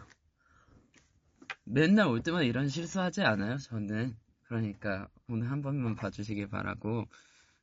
맨날 1.65 2.07
올 2.07 2.21
때마다 2.23 2.43
이런 2.43 2.69
실수하지 2.69 3.21
않아요, 3.21 3.57
저는. 3.57 4.15
그러니까 4.43 5.09
오늘 5.27 5.49
한 5.51 5.61
번만 5.61 5.95
봐주시길 5.95 6.47
바라고, 6.49 7.05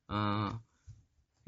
어, 0.08 0.60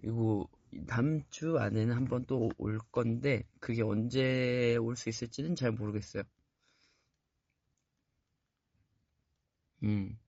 그리고 0.01 0.49
다음 0.89 1.23
주 1.31 1.59
안에는 1.59 1.95
한 1.97 2.07
번 2.09 2.25
또 2.27 2.51
올 2.59 2.79
건데 2.93 3.45
그게 3.61 3.83
언제 3.83 4.77
올 4.79 4.97
수 4.97 5.09
있을지는 5.11 5.57
잘 5.57 5.73
모르겠어요. 5.73 6.25
음. 9.83 10.19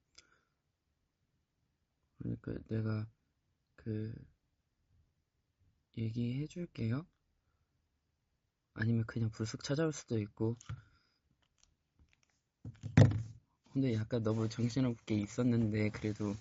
그러니까 2.18 2.52
내가 2.68 3.06
그 3.76 4.14
얘기해 5.96 6.46
줄게요. 6.46 7.06
아니면 8.74 9.04
그냥 9.06 9.30
불쑥 9.30 9.64
찾아올 9.64 9.92
수도 9.92 10.18
있고. 10.18 10.56
근데 13.72 13.94
약간 13.94 14.22
너무 14.22 14.48
정신없게 14.48 15.14
있었는데 15.16 15.90
그래도 15.90 16.34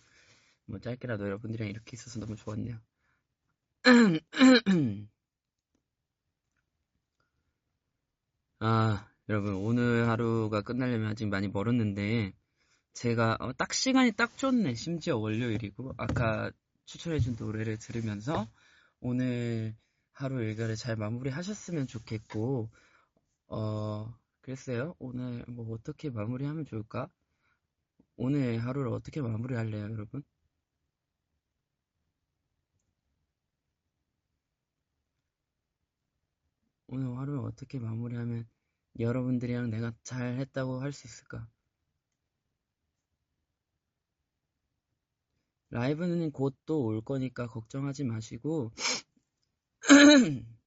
뭐 0.66 0.80
짧게라도 0.80 1.26
여러분들이랑 1.26 1.70
이렇게 1.70 1.92
있어서 1.96 2.20
너무 2.20 2.36
좋았네요. 2.36 2.78
아, 8.60 9.08
여러분 9.30 9.54
오늘 9.56 10.08
하루가 10.10 10.62
끝나려면 10.62 11.10
아직 11.10 11.28
많이 11.28 11.48
멀었는데 11.48 12.34
제가 12.96 13.38
어, 13.40 13.54
딱 13.54 13.74
시간이 13.74 14.14
딱 14.14 14.38
좋네. 14.38 14.74
심지어 14.76 15.18
월요일이고 15.18 15.94
아까 15.98 16.52
추천해준 16.86 17.36
노래를 17.40 17.78
들으면서 17.78 18.48
오늘 19.02 19.76
하루 20.14 20.42
일과를 20.44 20.76
잘 20.78 20.96
마무리하셨으면 20.96 21.88
좋겠고 21.88 22.70
어 23.48 24.16
글쎄요 24.42 24.96
오늘 25.00 25.46
뭐 25.48 25.74
어떻게 25.76 26.10
마무리하면 26.10 26.66
좋을까? 26.66 27.10
오늘 28.18 28.60
하루를 28.66 28.92
어떻게 28.92 29.22
마무리할래요, 29.22 29.84
여러분? 29.92 30.22
오늘 36.88 37.16
하루를 37.18 37.42
어떻게 37.42 37.78
마무리하면 37.80 38.48
여러분들이랑 39.00 39.70
내가 39.70 39.94
잘 40.04 40.40
했다고 40.40 40.82
할 40.82 40.92
수 40.94 41.06
있을까? 41.08 41.48
라이브는 45.76 46.32
곧 46.32 46.56
또 46.66 46.80
올 46.86 47.02
거니까 47.02 47.48
걱정하지 47.48 48.06
마시고 48.06 48.72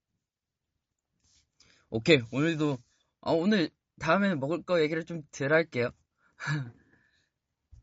오케이 1.89 2.21
오늘도 2.31 2.77
아, 3.23 3.31
오늘 3.33 3.71
다음에 3.99 4.35
먹을 4.35 4.63
거 4.63 4.83
얘기를 4.83 5.05
좀 5.07 5.23
덜 5.33 5.55
할게요 5.55 5.91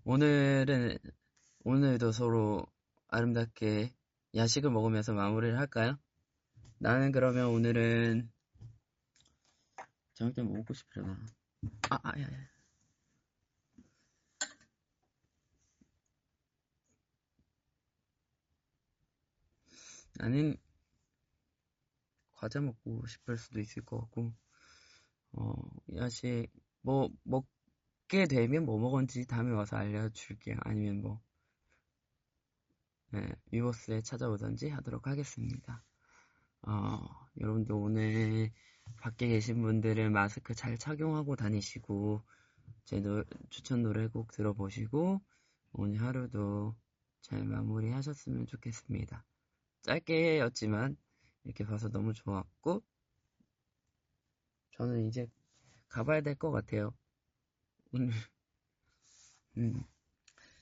오늘은 0.05 0.99
오늘도 1.63 2.11
서로 2.11 2.67
아름답게 3.07 3.91
야식을 4.35 4.69
먹으면서 4.69 5.13
마무리를 5.13 5.57
할까요? 5.57 5.97
나는 6.77 7.11
그러면 7.11 7.47
오늘은 7.47 8.29
저녁 10.13 10.35
때뭐 10.35 10.57
먹고 10.57 10.75
싶으려나 10.75 11.17
아, 11.89 11.97
아, 12.03 12.19
야, 12.19 12.23
야. 12.23 12.54
나는 20.17 20.57
과자 22.33 22.61
먹고 22.61 23.05
싶을 23.07 23.37
수도 23.37 23.59
있을 23.59 23.83
것 23.83 23.99
같고, 24.01 24.33
어, 25.33 25.53
야식, 25.95 26.47
뭐, 26.81 27.09
먹게 27.23 28.27
되면 28.27 28.65
뭐 28.65 28.77
먹었는지 28.79 29.25
다음에 29.25 29.51
와서 29.51 29.77
알려줄게요. 29.77 30.57
아니면 30.61 31.01
뭐, 31.01 31.21
네, 33.11 33.27
위버스에 33.51 34.01
찾아오던지 34.01 34.69
하도록 34.69 35.07
하겠습니다. 35.07 35.83
어, 36.61 36.99
여러분들 37.39 37.73
오늘 37.73 38.51
밖에 38.97 39.27
계신 39.27 39.61
분들은 39.61 40.11
마스크 40.11 40.53
잘 40.53 40.77
착용하고 40.77 41.35
다니시고, 41.35 42.21
제 42.83 42.99
노, 42.99 43.23
추천 43.49 43.81
노래곡 43.83 44.31
들어보시고, 44.31 45.21
오늘 45.73 46.01
하루도 46.01 46.75
잘 47.21 47.43
마무리 47.43 47.91
하셨으면 47.91 48.45
좋겠습니다. 48.45 49.25
짧게였지만, 49.85 50.97
이렇게 51.43 51.63
봐서 51.63 51.89
너무 51.89 52.13
좋았고, 52.13 52.83
저는 54.71 55.07
이제 55.07 55.27
가봐야 55.89 56.21
될 56.21 56.35
것 56.35 56.51
같아요. 56.51 56.93
오늘, 57.93 58.09
음. 59.57 59.83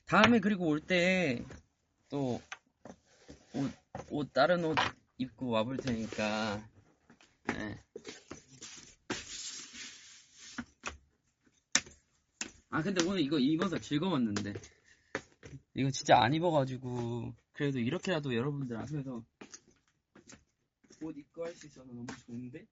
다음에 0.06 0.40
그리고 0.40 0.66
올 0.66 0.80
때, 0.80 1.42
또, 2.10 2.40
옷, 3.54 3.70
옷, 4.10 4.32
다른 4.32 4.64
옷 4.64 4.76
입고 5.18 5.48
와볼 5.48 5.78
테니까, 5.78 6.68
네. 7.46 7.82
아, 12.70 12.82
근데 12.82 13.02
오늘 13.08 13.20
이거 13.20 13.38
입어서 13.38 13.78
즐거웠는데. 13.78 14.52
이거 15.74 15.90
진짜 15.90 16.18
안 16.20 16.34
입어가지고, 16.34 17.34
그래도 17.54 17.78
이렇게라도 17.78 18.34
여러분들 18.34 18.76
앞에서 18.76 19.24
옷 21.02 21.16
입고 21.16 21.44
할 21.44 21.54
수 21.54 21.66
있어서 21.66 21.86
너무 21.86 22.06
좋은데? 22.26 22.66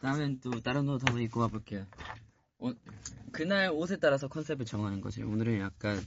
다음엔 0.00 0.40
또 0.40 0.60
다른 0.60 0.88
옷 0.88 1.02
한번 1.06 1.22
입고 1.22 1.40
와볼게요. 1.40 1.86
옷, 2.58 2.78
그날 3.32 3.70
옷에 3.70 3.96
따라서 3.96 4.28
컨셉을 4.28 4.66
정하는 4.66 5.00
거지. 5.00 5.22
오늘은 5.22 5.60
약간 5.60 5.98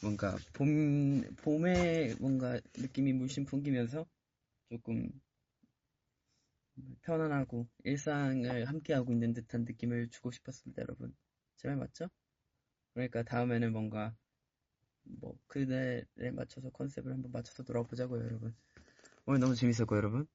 뭔가 0.00 0.38
봄, 0.52 1.22
봄에 1.36 2.14
뭔가 2.20 2.60
느낌이 2.76 3.12
물씬 3.12 3.44
풍기면서 3.44 4.06
조금 4.70 5.10
편안하고 7.02 7.68
일상을 7.84 8.66
함께하고 8.66 9.12
있는 9.12 9.32
듯한 9.32 9.64
느낌을 9.64 10.08
주고 10.10 10.30
싶었습니다, 10.30 10.82
여러분. 10.82 11.14
제 11.56 11.68
말 11.68 11.76
맞죠? 11.78 12.08
그러니까 12.94 13.22
다음에는 13.22 13.72
뭔가 13.72 14.14
뭐 15.04 15.38
그날에 15.48 16.04
맞춰서 16.32 16.70
컨셉을 16.70 17.12
한번 17.12 17.32
맞춰서 17.32 17.62
돌아보자고요, 17.64 18.24
여러분. 18.24 18.54
오늘 19.26 19.40
너무 19.40 19.54
재밌었고, 19.54 19.96
여러분. 19.96 20.26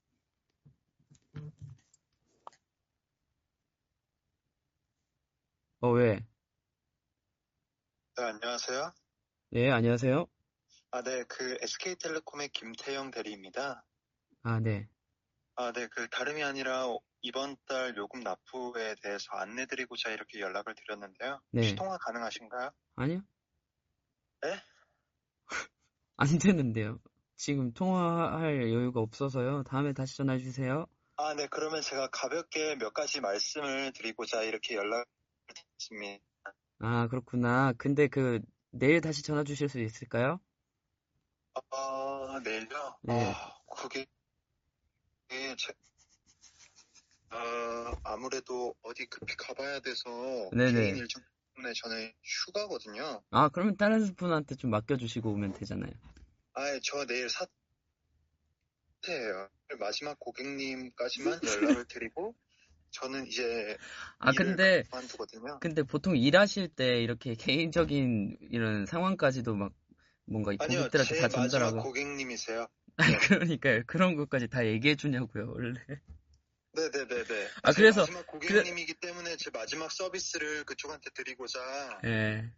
어, 5.82 5.90
왜? 5.92 6.26
네, 8.18 8.24
안녕하세요. 8.24 8.94
네, 9.54 9.70
안녕하세요. 9.70 10.28
아, 10.92 11.02
네, 11.04 11.26
그 11.28 11.58
SK텔레콤의 11.62 12.52
김태영 12.54 13.12
대리입니다. 13.12 13.84
아, 14.44 14.60
네. 14.62 14.88
아, 15.56 15.74
네, 15.74 15.90
그 15.92 16.08
다름이 16.08 16.42
아니라 16.42 16.86
이번 17.22 17.58
달 17.68 17.94
요금 17.98 18.22
납부에 18.22 18.96
대해서 19.04 19.26
안내드리고자 19.34 20.12
이렇게 20.12 20.40
연락을 20.40 20.74
드렸는데요. 20.74 21.42
네. 21.52 21.64
혹시 21.64 21.76
통화 21.76 21.98
가능하신가요? 21.98 22.70
아니요? 22.96 23.22
네? 24.42 24.54
안 26.16 26.28
되는데요. 26.40 27.00
지금 27.36 27.74
통화할 27.74 28.72
여유가 28.72 29.02
없어서요. 29.02 29.64
다음에 29.64 29.92
다시 29.92 30.16
전화해 30.16 30.40
주세요. 30.40 30.86
아, 31.18 31.34
네, 31.34 31.46
그러면 31.52 31.82
제가 31.82 32.08
가볍게 32.08 32.78
몇 32.78 32.94
가지 32.94 33.20
말씀을 33.20 33.92
드리고자 33.92 34.44
이렇게 34.44 34.76
연락을 34.76 35.04
드렸습니다. 35.54 36.24
아, 36.80 37.10
그렇구나. 37.10 37.74
근데 37.78 38.08
그 38.08 38.40
내일 38.72 39.02
다시 39.02 39.22
전화 39.24 39.44
주실 39.44 39.70
수 39.70 39.80
있을까요? 39.80 40.40
아, 41.72 42.40
내일요? 42.44 42.98
네. 43.04 43.14
아, 43.14 43.54
그게, 43.76 44.06
그게 45.28 45.56
제, 45.58 45.74
아, 47.30 47.96
아무래도 48.04 48.74
어디 48.82 49.06
급히 49.06 49.36
가봐야 49.36 49.80
돼서 49.80 50.50
네네. 50.52 50.72
개인 50.74 50.98
일정 50.98 51.24
때문에 51.56 51.74
저는 51.74 52.14
휴가거든요. 52.24 53.24
아, 53.32 53.50
그러면 53.50 53.76
다른 53.78 54.16
분한테 54.16 54.56
좀 54.56 54.70
맡겨주시고 54.72 55.30
오면 55.32 55.54
되잖아요. 55.54 55.92
아, 56.54 56.80
저 56.84 57.06
내일 57.06 57.30
사퇴해요. 59.02 59.50
마지막 59.80 60.20
고객님까지만 60.20 61.40
연락을 61.76 61.86
드리고 61.88 62.36
저는 62.92 63.28
이제 63.28 63.78
아, 64.20 64.32
근데, 64.34 64.84
그만두거든요. 64.84 65.60
근데 65.60 65.84
보통 65.84 66.16
일하실 66.16 66.70
때 66.70 67.02
이렇게 67.02 67.36
개인적인 67.92 68.38
이런 68.52 68.86
상황까지도 68.86 69.56
막 69.56 69.74
뭔가 70.26 70.54
이 70.54 70.58
아니요, 70.60 70.80
고객들한테 70.80 71.16
제다 71.16 71.28
전달하고. 71.30 71.82
고객님이세요. 71.82 72.68
아니, 72.98 73.18
그러니까요. 73.18 73.84
그런 73.88 74.16
것까지 74.16 74.48
다 74.48 74.66
얘기해 74.66 74.96
주냐고요, 74.96 75.52
원래. 75.54 75.80
네네네네. 76.74 77.50
아, 77.64 77.72
제 77.72 77.82
그래서 77.82 78.02
마지막 78.02 78.28
고객님이기 78.28 78.94
때문에 78.96 79.36
제 79.38 79.50
마지막 79.52 79.92
서비스를 79.92 80.64
그쪽한테 80.64 81.10
드리고자 81.14 81.60
예. 82.06 82.50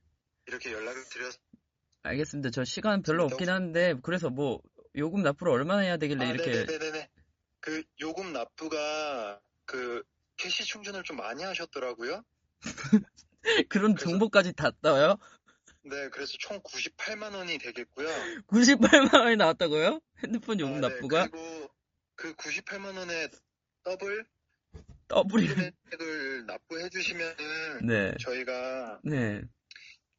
이렇게 0.46 0.72
연락을 0.72 1.04
드렸. 1.10 1.34
알겠습니다. 2.04 2.50
저 2.50 2.64
시간 2.64 3.02
별로 3.02 3.24
없긴 3.24 3.50
한데, 3.50 3.96
그래서 4.04 4.30
뭐, 4.30 4.62
요금 4.96 5.24
납부를 5.24 5.54
얼마나 5.54 5.82
해야 5.82 5.98
되길래 5.98 6.26
아, 6.26 6.30
이렇게 6.32 6.52
네네네네. 6.52 7.10
그 7.60 7.84
요금 8.02 8.34
납부가 8.34 9.40
그 9.66 10.04
cash 10.44 10.66
충전을 10.66 11.04
좀 11.04 11.16
많이 11.18 11.42
하셨더라고요. 11.44 12.22
그런 13.70 13.94
그래서- 13.96 14.10
정보까지 14.10 14.52
다 14.54 14.72
떠요? 14.82 15.18
네, 15.86 16.10
그래서 16.10 16.34
총 16.40 16.62
98만 16.62 17.34
원이 17.34 17.58
되겠고요. 17.60 18.08
98만 18.48 19.14
원이 19.22 19.36
나왔다고요? 19.38 20.02
핸드폰 20.24 20.60
요금 20.60 20.76
아, 20.76 20.80
네, 20.80 20.88
납부가? 20.90 21.28
그리고 21.28 21.70
그 22.16 22.34
98만 22.36 22.98
원에 22.98 23.28
더블 23.84 24.26
더블이 25.08 25.48
금액을 25.48 26.46
납부해 26.46 26.90
주시면은 26.90 27.86
네. 27.86 28.14
저희가 28.20 29.00
네. 29.04 29.42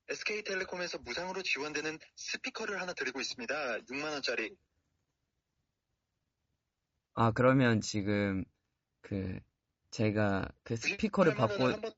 SK텔레콤에서 0.08 0.98
무상으로 0.98 1.42
지원되는 1.42 1.98
스피커를 2.16 2.80
하나 2.80 2.92
드리고 2.94 3.20
있습니다. 3.20 3.78
6만 3.90 4.04
원짜리. 4.12 4.54
아, 7.14 7.30
그러면 7.32 7.80
지금 7.80 8.44
그 9.00 9.38
제가 9.94 10.48
그 10.64 10.74
스피커를 10.74 11.34
98만 11.34 11.60
원을 11.60 11.80
받고. 11.80 11.90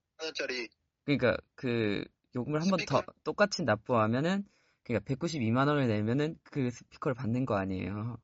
그러니까 1.04 1.36
그 1.54 2.04
요금을 2.34 2.60
한 2.60 2.68
번 2.68 2.84
더? 2.84 3.02
똑같이 3.24 3.62
납부하면은 3.62 4.44
그러니까 4.84 5.14
192만 5.14 5.66
원을 5.68 5.88
내면은 5.88 6.36
그 6.44 6.70
스피커를 6.70 7.14
받는 7.14 7.46
거 7.46 7.56
아니에요. 7.56 8.18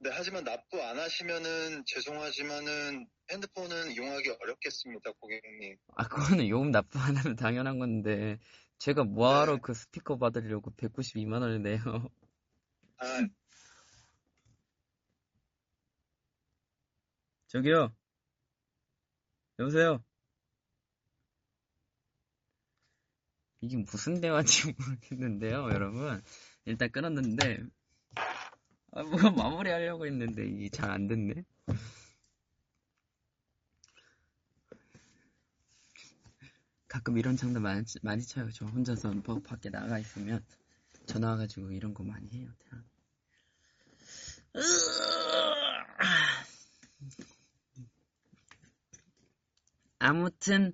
네, 0.00 0.10
하지만 0.12 0.42
납부 0.42 0.82
안 0.82 0.98
하시면은 0.98 1.84
죄송하지만은 1.86 3.06
핸드폰은 3.30 3.92
이용하기 3.92 4.30
어렵겠습니다, 4.42 5.12
고객님. 5.20 5.76
아, 5.94 6.08
그거는 6.08 6.48
요금 6.48 6.72
납부 6.72 6.98
안 6.98 7.16
하면 7.16 7.36
당연한 7.36 7.78
건데 7.78 8.38
제가 8.78 9.04
뭐하러 9.04 9.54
네. 9.54 9.60
그 9.62 9.72
스피커 9.72 10.18
받으려고 10.18 10.72
192만 10.72 11.42
원을 11.42 11.62
내요. 11.62 11.78
아, 12.98 13.04
저기요. 17.46 17.94
여보세요. 19.58 20.02
이게 23.60 23.76
무슨 23.78 24.20
대화인지 24.20 24.74
모르겠는데요, 24.78 25.68
여러분. 25.70 26.22
일단 26.64 26.90
끊었는데, 26.90 27.58
아, 28.92 29.02
뭐가 29.04 29.30
마무리 29.30 29.70
하려고 29.70 30.06
했는데, 30.06 30.46
이게 30.46 30.68
잘 30.70 30.90
안 30.90 31.06
됐네. 31.08 31.44
가끔 36.88 37.18
이런 37.18 37.36
장난 37.36 37.62
많이, 37.62 37.84
많이 38.02 38.22
쳐요. 38.24 38.50
저 38.52 38.64
혼자서 38.66 39.12
뭐 39.24 39.40
밖에 39.42 39.70
나가 39.70 39.98
있으면 39.98 40.44
전화 41.06 41.30
와가지고 41.30 41.72
이런 41.72 41.94
거 41.94 42.02
많이 42.04 42.28
해요. 42.32 42.48
아무튼 49.98 50.72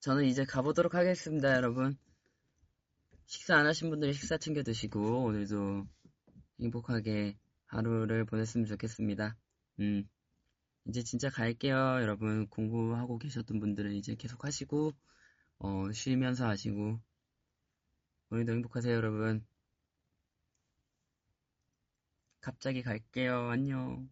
저는 0.00 0.24
이제 0.24 0.44
가보도록 0.44 0.94
하겠습니다, 0.94 1.54
여러분. 1.54 1.96
식사 3.26 3.56
안 3.56 3.66
하신 3.66 3.90
분들 3.90 4.12
식사 4.14 4.38
챙겨 4.38 4.62
드시고 4.62 5.24
오늘도 5.24 5.86
행복하게 6.60 7.36
하루를 7.66 8.24
보냈으면 8.24 8.66
좋겠습니다. 8.66 9.36
음. 9.80 10.08
이제 10.88 11.02
진짜 11.02 11.28
갈게요, 11.30 11.74
여러분. 11.74 12.46
공부하고 12.48 13.18
계셨던 13.18 13.58
분들은 13.60 13.94
이제 13.94 14.14
계속 14.14 14.44
하시고 14.44 14.92
어, 15.58 15.92
쉬면서 15.92 16.46
하시고 16.48 17.00
오늘도 18.30 18.52
행복하세요, 18.52 18.94
여러분. 18.94 19.44
갑자기 22.40 22.82
갈게요. 22.82 23.48
안녕. 23.48 24.08